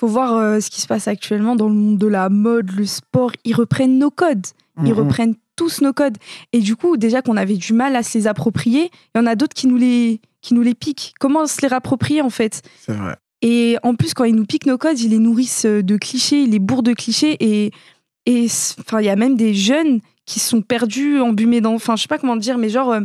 [0.00, 2.86] faut voir euh, ce qui se passe actuellement dans le monde de la mode, le
[2.86, 3.32] sport.
[3.44, 4.46] Ils reprennent nos codes.
[4.78, 4.98] Ils Mhm.
[4.98, 6.16] reprennent tous nos codes.
[6.54, 9.26] Et du coup, déjà qu'on avait du mal à se les approprier, il y en
[9.26, 11.12] a d'autres qui nous les qui nous les piquent.
[11.20, 12.62] Comment se les rapproprier en fait?
[12.80, 13.14] C'est vrai.
[13.42, 16.50] Et en plus, quand ils nous piquent nos codes, ils les nourrissent de clichés, ils
[16.50, 17.36] les bourrent de clichés.
[17.40, 17.70] Et
[18.26, 18.46] et
[18.80, 21.74] enfin, il y a même des jeunes qui sont perdus, embumés dans.
[21.74, 23.00] Enfin, je sais pas comment dire, mais genre euh,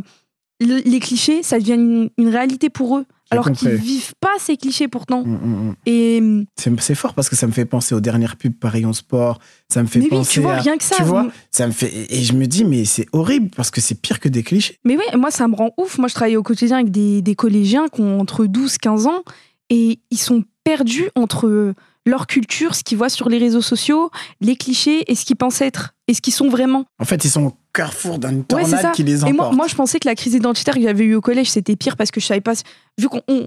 [0.60, 4.56] le- les clichés, ça devient une, une réalité pour eux, alors qu'ils vivent pas ces
[4.56, 5.24] clichés pourtant.
[5.24, 5.74] Mm, mm, mm.
[5.86, 6.22] Et
[6.56, 9.38] C'est c'est fort parce que ça me fait penser aux dernières pubs Paris en sport.
[9.68, 10.94] Ça me fait mais oui, penser tu vois, à- rien que ça.
[10.96, 14.00] tu vois, ça me fait et je me dis mais c'est horrible parce que c'est
[14.00, 14.78] pire que des clichés.
[14.84, 15.98] Mais oui, moi, ça me rend ouf.
[15.98, 19.22] Moi, je travaille au quotidien avec des, des collégiens qui ont entre 12 15 ans
[19.70, 21.74] et ils sont perdus entre
[22.06, 25.60] leur culture, ce qu'ils voient sur les réseaux sociaux, les clichés et ce qu'ils pensent
[25.60, 26.84] être et ce qu'ils sont vraiment.
[26.98, 29.36] En fait, ils sont au carrefour d'une Ouais, tornade qui les Et emporte.
[29.36, 31.96] moi, moi, je pensais que la crise identitaire que j'avais eue au collège, c'était pire
[31.96, 32.54] parce que je savais pas.
[32.98, 33.46] Vu qu'on on-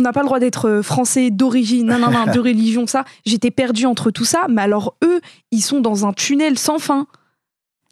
[0.00, 3.04] n'a pas le droit d'être euh, français d'origine, non, non, non, de religion, ça.
[3.26, 7.06] J'étais perdue entre tout ça, mais alors eux, ils sont dans un tunnel sans fin.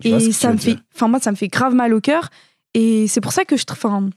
[0.03, 2.29] Je Et ça me fait, enfin moi, ça me fait grave mal au cœur.
[2.75, 4.09] Et c'est pour ça que je, enfin,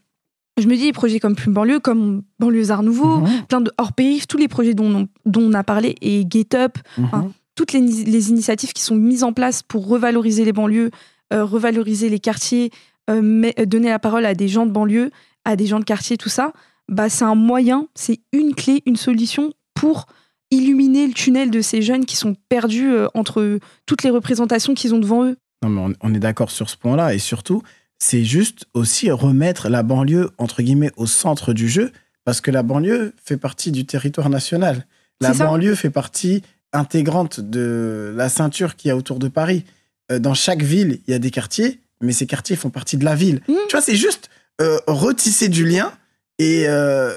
[0.60, 3.94] je me dis, les projets comme Plume Banlieue, comme Banlieusards Nouveaux, Mhm, plein de hors
[3.94, 7.06] périph, tous les projets dont on, dont on a parlé et Get Up, mhm.
[7.06, 10.92] Enfin, toutes les, les initiatives qui sont mises en place pour revaloriser les banlieues,
[11.34, 12.72] euh, revaloriser les quartiers,
[13.10, 15.12] euh, mais- euh, donner la parole à des gens de banlieue,
[15.46, 16.54] à des gens de quartier, tout ça,
[16.90, 20.06] bah, c'est un moyen, c'est une clé, une solution pour
[20.52, 25.00] illuminer le tunnel de ces jeunes qui sont perdus entre toutes les représentations qu'ils ont
[25.00, 25.36] devant eux.
[25.64, 27.14] Non, mais on, on est d'accord sur ce point-là.
[27.16, 27.62] Et surtout,
[28.00, 31.92] c'est juste aussi remettre la banlieue, entre guillemets, au centre du jeu,
[32.26, 34.86] parce que la banlieue fait partie du territoire national.
[35.22, 39.64] La banlieue fait partie intégrante de la ceinture qu'il y a autour de Paris.
[40.12, 43.06] Euh, dans chaque ville, il y a des quartiers, mais ces quartiers font partie de
[43.06, 43.42] la ville.
[43.48, 43.54] Mmh.
[43.70, 44.30] Tu vois, c'est juste
[44.62, 45.94] euh, retisser du lien
[46.40, 47.14] et euh,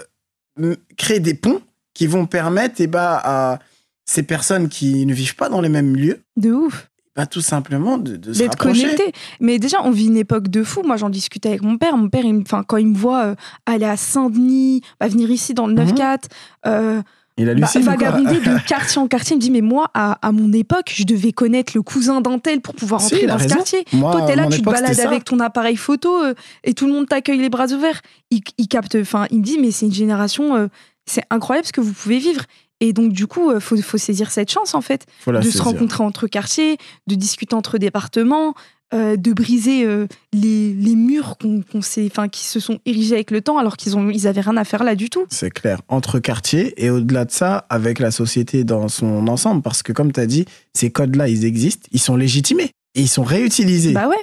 [0.97, 1.63] créer des ponts
[1.95, 3.59] qui vont permettre eh ben, à
[4.05, 6.89] ces personnes qui ne vivent pas dans les mêmes lieux De ouf.
[7.17, 9.13] Bah, tout simplement de, de d'être connecté.
[9.41, 10.83] Mais déjà, on vit une époque de fou.
[10.85, 11.97] Moi, j'en discutais avec mon père.
[11.97, 15.67] Mon père, il quand il me voit euh, aller à Saint-Denis, bah, venir ici dans
[15.67, 15.81] le Mhm.
[15.95, 16.25] 9-4,
[16.67, 17.01] euh,
[17.39, 17.83] Il bah, hallucine.
[17.85, 20.93] quoi vagabonder de quartier en quartier, il me dit, mais moi, à, à mon époque,
[20.95, 23.85] je devais connaître le cousin d'un tel pour pouvoir entrer dans ce quartier.
[23.93, 26.93] Moi, Toi, t'es là, tu te balades avec ton appareil photo euh, et tout le
[26.93, 28.01] monde t'accueille les bras ouverts.
[28.31, 30.69] Il, il capte, enfin, il me dit, mais c'est une génération,
[31.07, 32.43] c'est incroyable ce que vous pouvez vivre.
[32.81, 36.05] Et donc, du coup, il faut, faut saisir cette chance, en fait de se rencontrer
[36.05, 38.55] entre quartiers, de discuter entre départements,
[38.95, 43.15] euh, de briser euh, les, les murs qu'on, qu'on s'est- enfin, qui se sont érigés
[43.15, 45.27] avec le temps alors qu'ils ont, ils avaient rien à faire là du tout.
[45.31, 45.81] C'est clair.
[45.89, 49.63] Entre quartiers et au-delà de ça, avec la société dans son ensemble.
[49.63, 53.09] Parce que, comme tu as dit, ces codes-là, ils existent, ils sont légitimés et ils
[53.09, 53.93] sont réutilisés.
[53.93, 54.23] Bah ouais.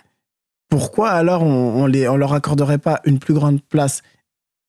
[0.69, 4.01] Pourquoi alors on, on, les, on leur accorderait pas une plus grande place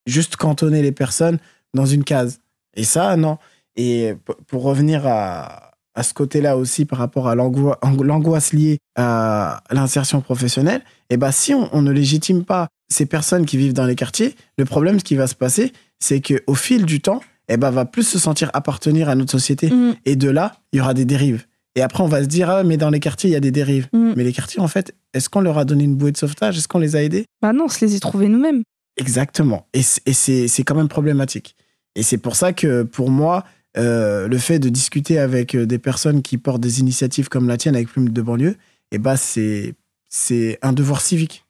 [0.07, 1.39] Juste cantonner les personnes
[1.72, 2.41] dans une case?
[2.76, 3.39] Et ça, non.
[3.76, 4.14] Et
[4.46, 9.62] pour revenir à, à ce côté-là aussi par rapport à l'angoi- ang- l'angoisse liée à
[9.70, 13.86] l'insertion professionnelle, eh ben, si on, on ne légitime pas ces personnes qui vivent dans
[13.86, 17.56] les quartiers, le problème, ce qui va se passer, c'est qu'au fil du temps, eh
[17.56, 19.70] ben, va plus se sentir appartenir à notre société.
[19.70, 21.44] Mm, Et de là, il y aura des dérives.
[21.76, 23.50] Et après, on va se dire, ah, mais dans les quartiers, il y a des
[23.50, 23.88] dérives.
[23.92, 24.12] mm.
[24.16, 26.56] Mais les quartiers, en fait, est-ce qu'on leur a donné une bouée de sauvetage?
[26.56, 27.24] Est-ce qu'on les a aidés?
[27.42, 28.62] Bah non, on se les a trouvés nous-mêmes.
[28.96, 29.66] Exactement.
[29.74, 31.56] Et c'est quand même problématique.
[31.96, 33.44] Et c'est pour ça que, pour moi,
[33.76, 37.56] euh, le fait de discuter avec euh, des personnes qui portent des initiatives comme la
[37.56, 38.56] tienne avec Plume de banlieue,
[38.92, 39.74] eh ben, c'est
[40.08, 41.44] c'est un devoir civique.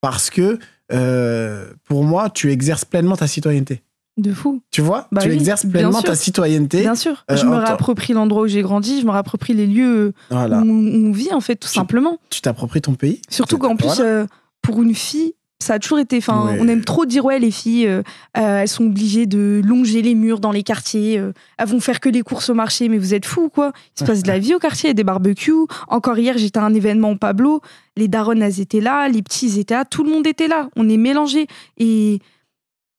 [0.00, 0.58] Parce que,
[0.92, 3.82] euh, pour moi, tu exerces pleinement ta citoyenneté.
[4.16, 4.62] De fou.
[4.70, 5.08] Tu vois?
[5.12, 6.80] Bah Tu oui, exerces pleinement ta citoyenneté.
[6.80, 7.24] Bien sûr.
[7.30, 10.60] euh, je me réapproprie l'endroit où j'ai grandi, je me réapproprie les lieux Voilà.
[10.60, 12.18] où, on vit, en fait, tout Tu- simplement.
[12.30, 13.20] Tu t'appropries ton pays?
[13.28, 14.04] Surtout C'est- qu'en plus, voilà.
[14.04, 14.26] euh,
[14.62, 16.18] pour une fille, Ça a toujours été.
[16.18, 16.58] Enfin, Ouais.
[16.60, 18.02] on aime trop dire ouais, les filles, euh,
[18.36, 21.18] euh, elles sont obligées de longer les murs dans les quartiers.
[21.18, 22.88] euh, elles vont faire que les courses au marché.
[22.90, 24.92] Mais vous êtes fous, quoi Il se passe de la vie au quartier, il y
[24.92, 25.52] a des barbecues.
[25.88, 27.62] Encore hier, j'étais à un événement au Pablo.
[27.96, 29.84] Les daronnes, elles étaient là, les petits, ils étaient là.
[29.86, 30.68] Tout le monde était là.
[30.76, 31.46] On est mélangés
[31.78, 32.20] et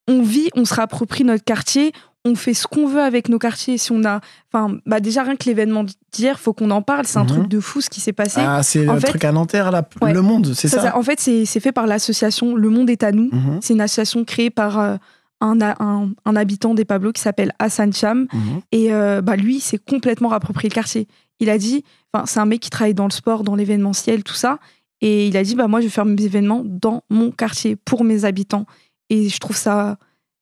[0.08, 1.91] on vit, on se réapproprie notre quartier.
[2.30, 3.78] On fait ce qu'on veut avec nos quartiers.
[3.78, 4.20] Si on a,
[4.52, 7.06] enfin, bah déjà rien que l'événement d'hier, faut qu'on en parle.
[7.06, 7.28] C'est un Mhm.
[7.30, 8.42] truc de fou ce qui s'est passé.
[8.44, 10.14] Ah, c'est le fait- truc à Nanterre, là, Ouais.
[10.14, 13.04] Le Monde, c'est ça, Ça, ça, en fait, c'est fait par l'association Le Monde est
[13.04, 13.30] à nous.
[13.32, 14.96] Mhm, C'est une association créée par euh,
[15.40, 18.28] un, un, un habitant des Pablos qui s'appelle Hassan Cham.
[18.34, 18.40] mhm.
[18.72, 21.08] Et euh, bah, lui, s'est complètement rapproprié le quartier.
[21.40, 21.84] Il a dit,
[22.26, 24.58] c'est un mec qui travaille dans le sport, dans l'événementiel, tout ça.
[25.02, 28.04] Et il a dit, bah, moi, je vais faire mes événements dans mon quartier, pour
[28.04, 28.66] mes habitants.
[29.12, 29.98] Et je trouve ça,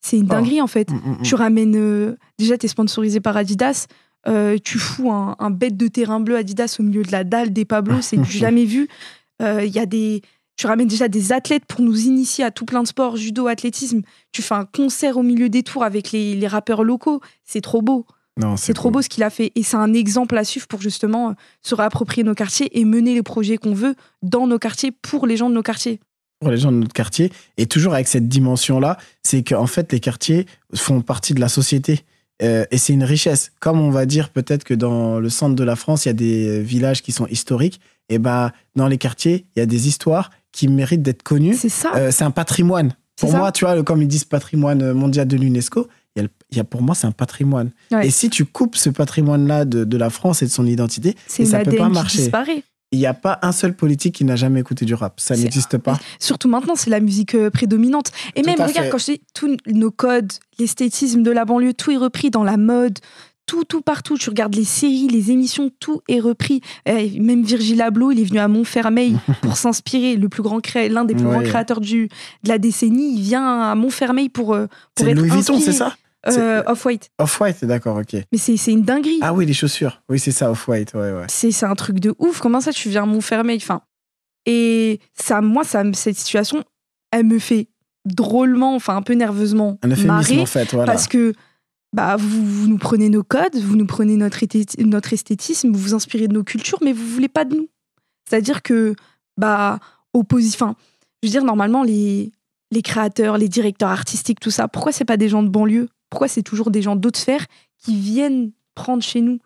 [0.05, 0.35] c'est une Oh.
[0.35, 0.89] dinguerie, en fait.
[0.91, 1.21] Mm, mm, mm.
[1.23, 3.87] Tu ramènes, euh, déjà, tu es sponsorisé par Adidas.
[4.27, 7.53] euh, tu fous un, un bête de terrain bleu Adidas au milieu de la dalle
[7.53, 8.87] des Pablos, c'est du jamais vu.
[9.41, 10.21] Euh, Il y a des,
[10.57, 14.01] tu ramènes déjà des athlètes pour nous initier à tout plein de sports, judo, athlétisme.
[14.31, 17.21] Tu fais un concert au milieu des tours avec les, les rappeurs locaux.
[17.43, 18.05] C'est trop beau.
[18.37, 19.51] Non, C'est trop beau ce qu'il a fait.
[19.55, 23.13] Et c'est un exemple à suivre pour justement euh, se réapproprier nos quartiers et mener
[23.13, 25.99] les projets qu'on veut dans nos quartiers pour les gens de nos quartiers.
[26.39, 27.31] Pour les gens de notre quartier.
[27.57, 32.01] Et toujours avec cette dimension-là, c'est qu'en fait, les quartiers font partie de la société.
[32.41, 33.51] Euh, et c'est une richesse.
[33.59, 36.13] Comme on va dire peut-être que dans le centre de la France, il y a
[36.13, 37.79] des villages qui sont historiques.
[38.09, 41.55] Et ben dans les quartiers, il y a des histoires qui méritent d'être connues.
[41.55, 41.93] C'est ça.
[41.95, 42.93] Euh, c'est un patrimoine.
[43.17, 43.37] Pour ça.
[43.37, 46.95] moi, tu vois, comme ils disent patrimoine mondial de l'UNESCO, il y a pour moi,
[46.95, 47.71] c'est un patrimoine.
[47.91, 48.07] Ouais.
[48.07, 51.45] Et si tu coupes ce patrimoine-là de, de la France et de son identité, et
[51.45, 52.19] ça peut pas marcher.
[52.19, 52.63] disparaît.
[52.95, 55.19] Il n'y a pas un seul politique qui n'a jamais écouté du rap.
[55.19, 55.99] Ça n'existe pas.
[56.19, 58.11] Surtout maintenant, c'est la musique euh, prédominante.
[58.35, 58.89] Et Tout même, regarde, fait.
[58.89, 62.57] quand je dis tous nos codes, l'esthétisme de la banlieue, tout est repris dans la
[62.57, 62.99] mode.
[63.47, 64.17] Tout, tout partout.
[64.17, 66.61] Tu regardes les séries, les émissions, tout est repris.
[66.87, 70.15] Eh, même Virgil Abloh, il est venu à Montfermeil pour s'inspirer.
[70.15, 70.89] Le plus grand cré...
[70.89, 71.31] l'un des plus Ouais.
[71.31, 72.07] grands créateurs du,
[72.43, 74.65] de la décennie, il vient à Montfermeil pour, euh,
[74.95, 75.95] pour être Louis Vuitton, c'est ça?
[76.27, 77.09] Euh, Off-White.
[77.19, 78.13] Off-White, d'accord, ok.
[78.31, 79.19] Mais c'est une dinguerie.
[79.21, 80.01] Ah oui, les chaussures.
[80.09, 81.25] Oui, c'est ça, Off-White, ouais, ouais.
[81.27, 82.39] C'est un truc de ouf.
[82.39, 83.81] Comment ça, tu viens à Montfermeil enfin,
[84.45, 86.63] Et ça, moi, ça, cette situation,
[87.11, 87.67] elle me fait
[88.05, 90.39] drôlement, enfin un peu nerveusement Un marrer.
[90.39, 90.91] en fait, voilà.
[90.91, 91.33] Parce que
[91.93, 94.39] bah, vous, vous nous prenez nos codes, vous nous prenez notre,
[94.83, 97.67] notre esthétisme, vous vous inspirez de nos cultures, mais vous voulez pas de nous.
[98.29, 98.95] C'est-à-dire que,
[99.37, 99.79] bah,
[100.15, 100.75] opposi- enfin,
[101.23, 102.31] je veux dire, normalement, les,
[102.71, 105.87] les créateurs, les directeurs artistiques, tout ça, pourquoi c'est pas des gens de banlieue?
[106.15, 107.45] Pourquoi c'est toujours des gens d'autres sphères
[107.77, 109.39] qui viennent prendre chez nous?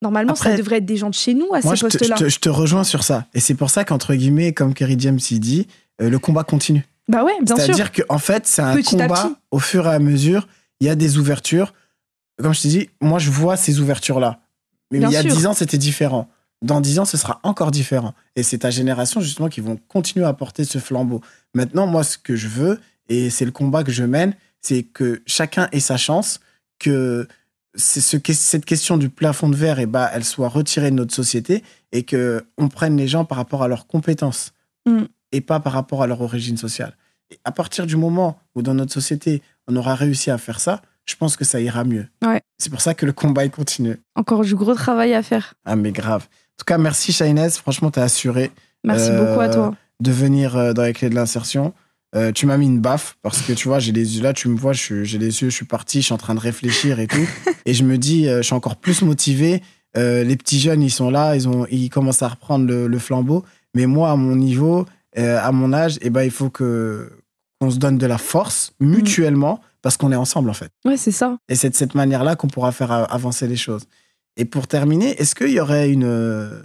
[0.00, 1.98] Normalement, ça devrait être des gens de chez nous à Moi, ces je te, je,
[1.98, 2.16] postes-là.
[2.16, 3.26] te, je te rejoins sur ça.
[3.34, 5.66] Et c'est pour ça qu'entre guillemets, comme Kerry James il dit,
[6.00, 6.86] euh, le combat continue.
[7.08, 7.66] Bah ouais, bien sûr.
[7.66, 9.34] C'est-à-dire qu'en fait, c'est un Petit combat petit.
[9.50, 10.48] au fur et à mesure.
[10.80, 11.74] Il y a des ouvertures.
[12.42, 14.40] Comme je t'ai dit, moi, je vois ces ouvertures-là.
[14.90, 15.22] Mais Bien il y a.
[15.22, 16.28] 10 ans, c'était différent.
[16.62, 18.14] Dans 10 ans, ce sera encore différent.
[18.34, 21.20] Et c'est ta génération, justement, qui vont continuer à porter ce flambeau.
[21.52, 24.34] Maintenant, moi, ce que je veux, et c'est le combat que je mène,
[24.64, 26.40] c'est que chacun ait sa chance,
[26.78, 27.26] que
[27.76, 28.00] ce,
[28.32, 31.62] cette question du plafond de verre, et bah, elle soit retirée de notre société
[31.92, 34.52] et que on prenne les gens par rapport à leurs compétences
[34.86, 35.04] Mm.
[35.32, 36.94] et pas par rapport à leur origine sociale.
[37.30, 40.82] Et à partir du moment où dans notre société, on aura réussi à faire ça,
[41.06, 42.06] je pense que ça ira mieux.
[42.22, 42.42] Ouais.
[42.58, 43.96] C'est pour ça que le combat il continue.
[44.14, 45.54] Encore du gros travail à faire.
[45.64, 46.24] Ah mais grave.
[46.24, 47.48] En tout cas, merci Shainez.
[47.52, 48.50] Franchement, t'as assuré
[48.84, 49.74] Merci Euh, beaucoup à toi.
[50.00, 51.72] de venir euh, dans les clés de l'insertion.
[52.14, 54.48] Euh, tu m'as mis une baffe parce que tu vois, j'ai les yeux là, tu
[54.48, 57.08] me vois, j'ai les yeux, je suis parti, je suis en train de réfléchir et
[57.08, 57.28] tout.
[57.66, 59.62] et je me dis, euh, je suis encore plus motivé.
[59.96, 62.98] Euh, les petits jeunes, ils sont là, ils, ont, ils commencent à reprendre le, le
[62.98, 63.44] flambeau.
[63.74, 64.86] Mais moi, à mon niveau,
[65.16, 67.10] à mon âge, eh ben, il faut que
[67.60, 70.70] qu'on se donne de la force mutuellement parce qu'on est ensemble en fait.
[70.84, 71.36] Ouais, c'est ça.
[71.48, 73.84] Et c'est de cette manière-là qu'on pourra faire avancer les choses.
[74.36, 76.64] Et pour terminer, est-ce qu'il y aurait une,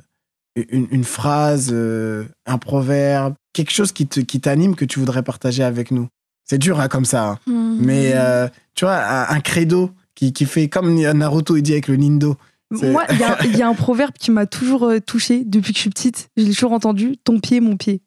[0.56, 5.64] une, une phrase, un proverbe, quelque chose qui te- qui t'anime que tu voudrais partager
[5.64, 6.08] avec nous
[6.46, 7.38] C'est dur hein, comme ça.
[7.48, 7.78] hein.
[7.80, 11.88] Mais euh, tu vois, un, un credo qui, qui fait comme Naruto il dit avec
[11.88, 12.36] le Nindo.
[12.72, 15.74] Moi, il y, a- il y a un proverbe qui m'a toujours euh, touchée depuis
[15.74, 16.30] que je suis petite.
[16.38, 18.02] Je l'ai toujours entendu ton pied, mon pied.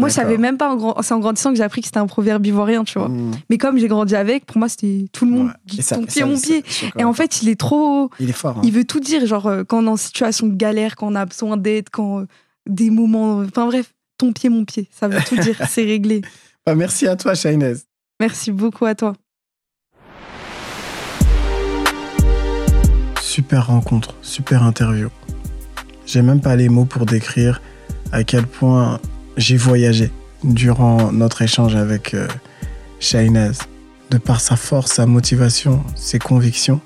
[0.00, 2.06] Moi, je savais même pas, grand- c'est en grandissant que j'ai appris que c'était un
[2.06, 3.08] proverbe ivoirien, tu vois.
[3.08, 5.82] Mm, Mais comme j'ai grandi avec, pour moi, c'était tout le monde ouais.
[5.82, 6.62] ça- ton pied, ça- mon pied.
[6.96, 8.08] Et en fait, il est trop.
[8.20, 8.58] il est fort.
[8.58, 8.62] hein.
[8.62, 11.16] Il veut tout dire, genre euh, quand on est en situation de galère, quand on
[11.16, 12.26] a besoin d'aide, quand
[12.68, 13.38] des moments.
[13.40, 16.22] Enfin bref, ton pied, mon pied, ça veut tout dire, c'est réglé.
[16.66, 17.76] Bah, merci à toi, Shainez.
[18.20, 19.14] Merci beaucoup à toi.
[23.22, 25.08] Super rencontre, super interview.
[26.04, 27.62] J'ai même pas les mots pour décrire
[28.12, 29.00] à quel point
[29.38, 30.10] j'ai voyagé
[30.44, 32.28] durant notre échange avec euh,
[33.00, 33.52] Shainez.
[34.10, 36.82] De par sa force, sa motivation, ses convictions,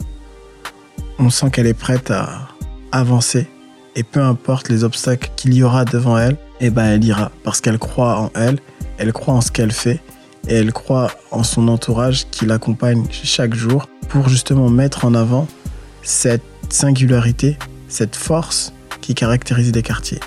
[1.19, 2.49] on sent qu'elle est prête à
[2.93, 3.49] avancer.
[3.95, 7.61] Et peu importe les obstacles qu'il y aura devant elle, eh ben elle ira parce
[7.61, 8.59] qu'elle croit en elle,
[8.99, 10.01] elle croit en ce qu'elle fait
[10.49, 15.47] et elle croit en son entourage qui l'accompagne chaque jour pour justement mettre en avant
[16.03, 20.21] cette singularité, cette force qui caractérise les quartiers,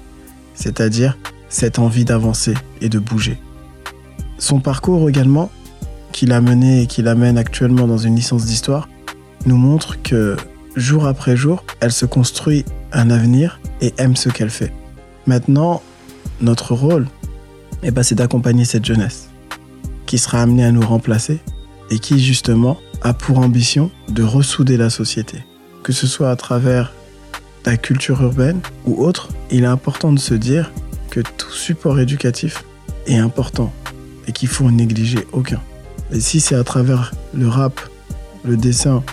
[0.54, 1.18] c'est-à-dire
[1.50, 3.38] cette envie d'avancer et de bouger.
[4.38, 5.50] Son parcours également,
[6.12, 8.88] qu'il a mené et qu'il amène actuellement dans une licence d'histoire,
[9.46, 10.36] nous montre que
[10.76, 12.66] jour après jour, elle se construit
[12.96, 14.74] un avenir et aime ce qu'elle fait.
[15.28, 15.84] Maintenant,
[16.42, 17.08] notre rôle,
[17.84, 19.30] eh ben, c'est d'accompagner cette jeunesse
[20.06, 21.40] qui sera amenée à nous remplacer
[21.92, 25.44] et qui justement a pour ambition de ressouder la société.
[25.84, 26.94] Que ce soit à travers
[27.66, 30.72] la culture urbaine ou autre, il est important de se dire
[31.10, 32.64] que tout support éducatif
[33.08, 33.74] est important
[34.28, 35.62] et qu'il faut en négliger aucun.
[36.12, 37.80] Et si c'est à travers le rap,
[38.44, 39.04] le dessin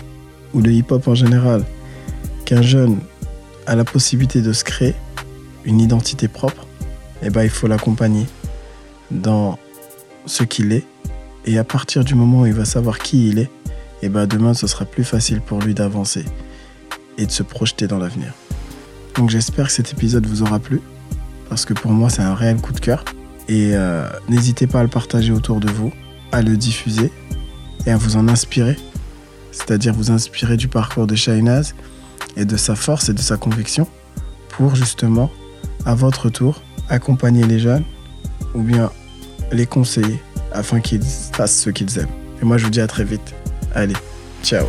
[0.53, 1.63] ou le hip-hop en général
[2.45, 2.99] qu'un jeune
[3.67, 4.95] a la possibilité de se créer
[5.65, 6.67] une identité propre,
[7.21, 8.25] eh ben, il faut l'accompagner
[9.11, 9.57] dans
[10.25, 10.85] ce qu'il est.
[11.45, 13.49] Et à partir du moment où il va savoir qui il est,
[14.01, 16.25] eh ben, demain, ce sera plus facile pour lui d'avancer
[17.17, 18.33] et de se projeter dans l'avenir.
[19.15, 20.81] Donc j'espère que cet épisode vous aura plu,
[21.49, 23.05] parce que pour moi, c'est un réel coup de cœur.
[23.47, 25.91] Et euh, n'hésitez pas à le partager autour de vous,
[26.31, 27.11] à le diffuser
[27.85, 28.77] et à vous en inspirer.
[29.51, 31.75] C'est-à-dire vous inspirer du parcours de Shainaz
[32.35, 33.87] et de sa force et de sa conviction
[34.49, 35.31] pour justement,
[35.85, 37.83] à votre tour, accompagner les jeunes
[38.53, 38.91] ou bien
[39.51, 40.21] les conseiller
[40.51, 42.07] afin qu'ils fassent ce qu'ils aiment.
[42.41, 43.33] Et moi, je vous dis à très vite.
[43.73, 43.95] Allez,
[44.43, 44.65] ciao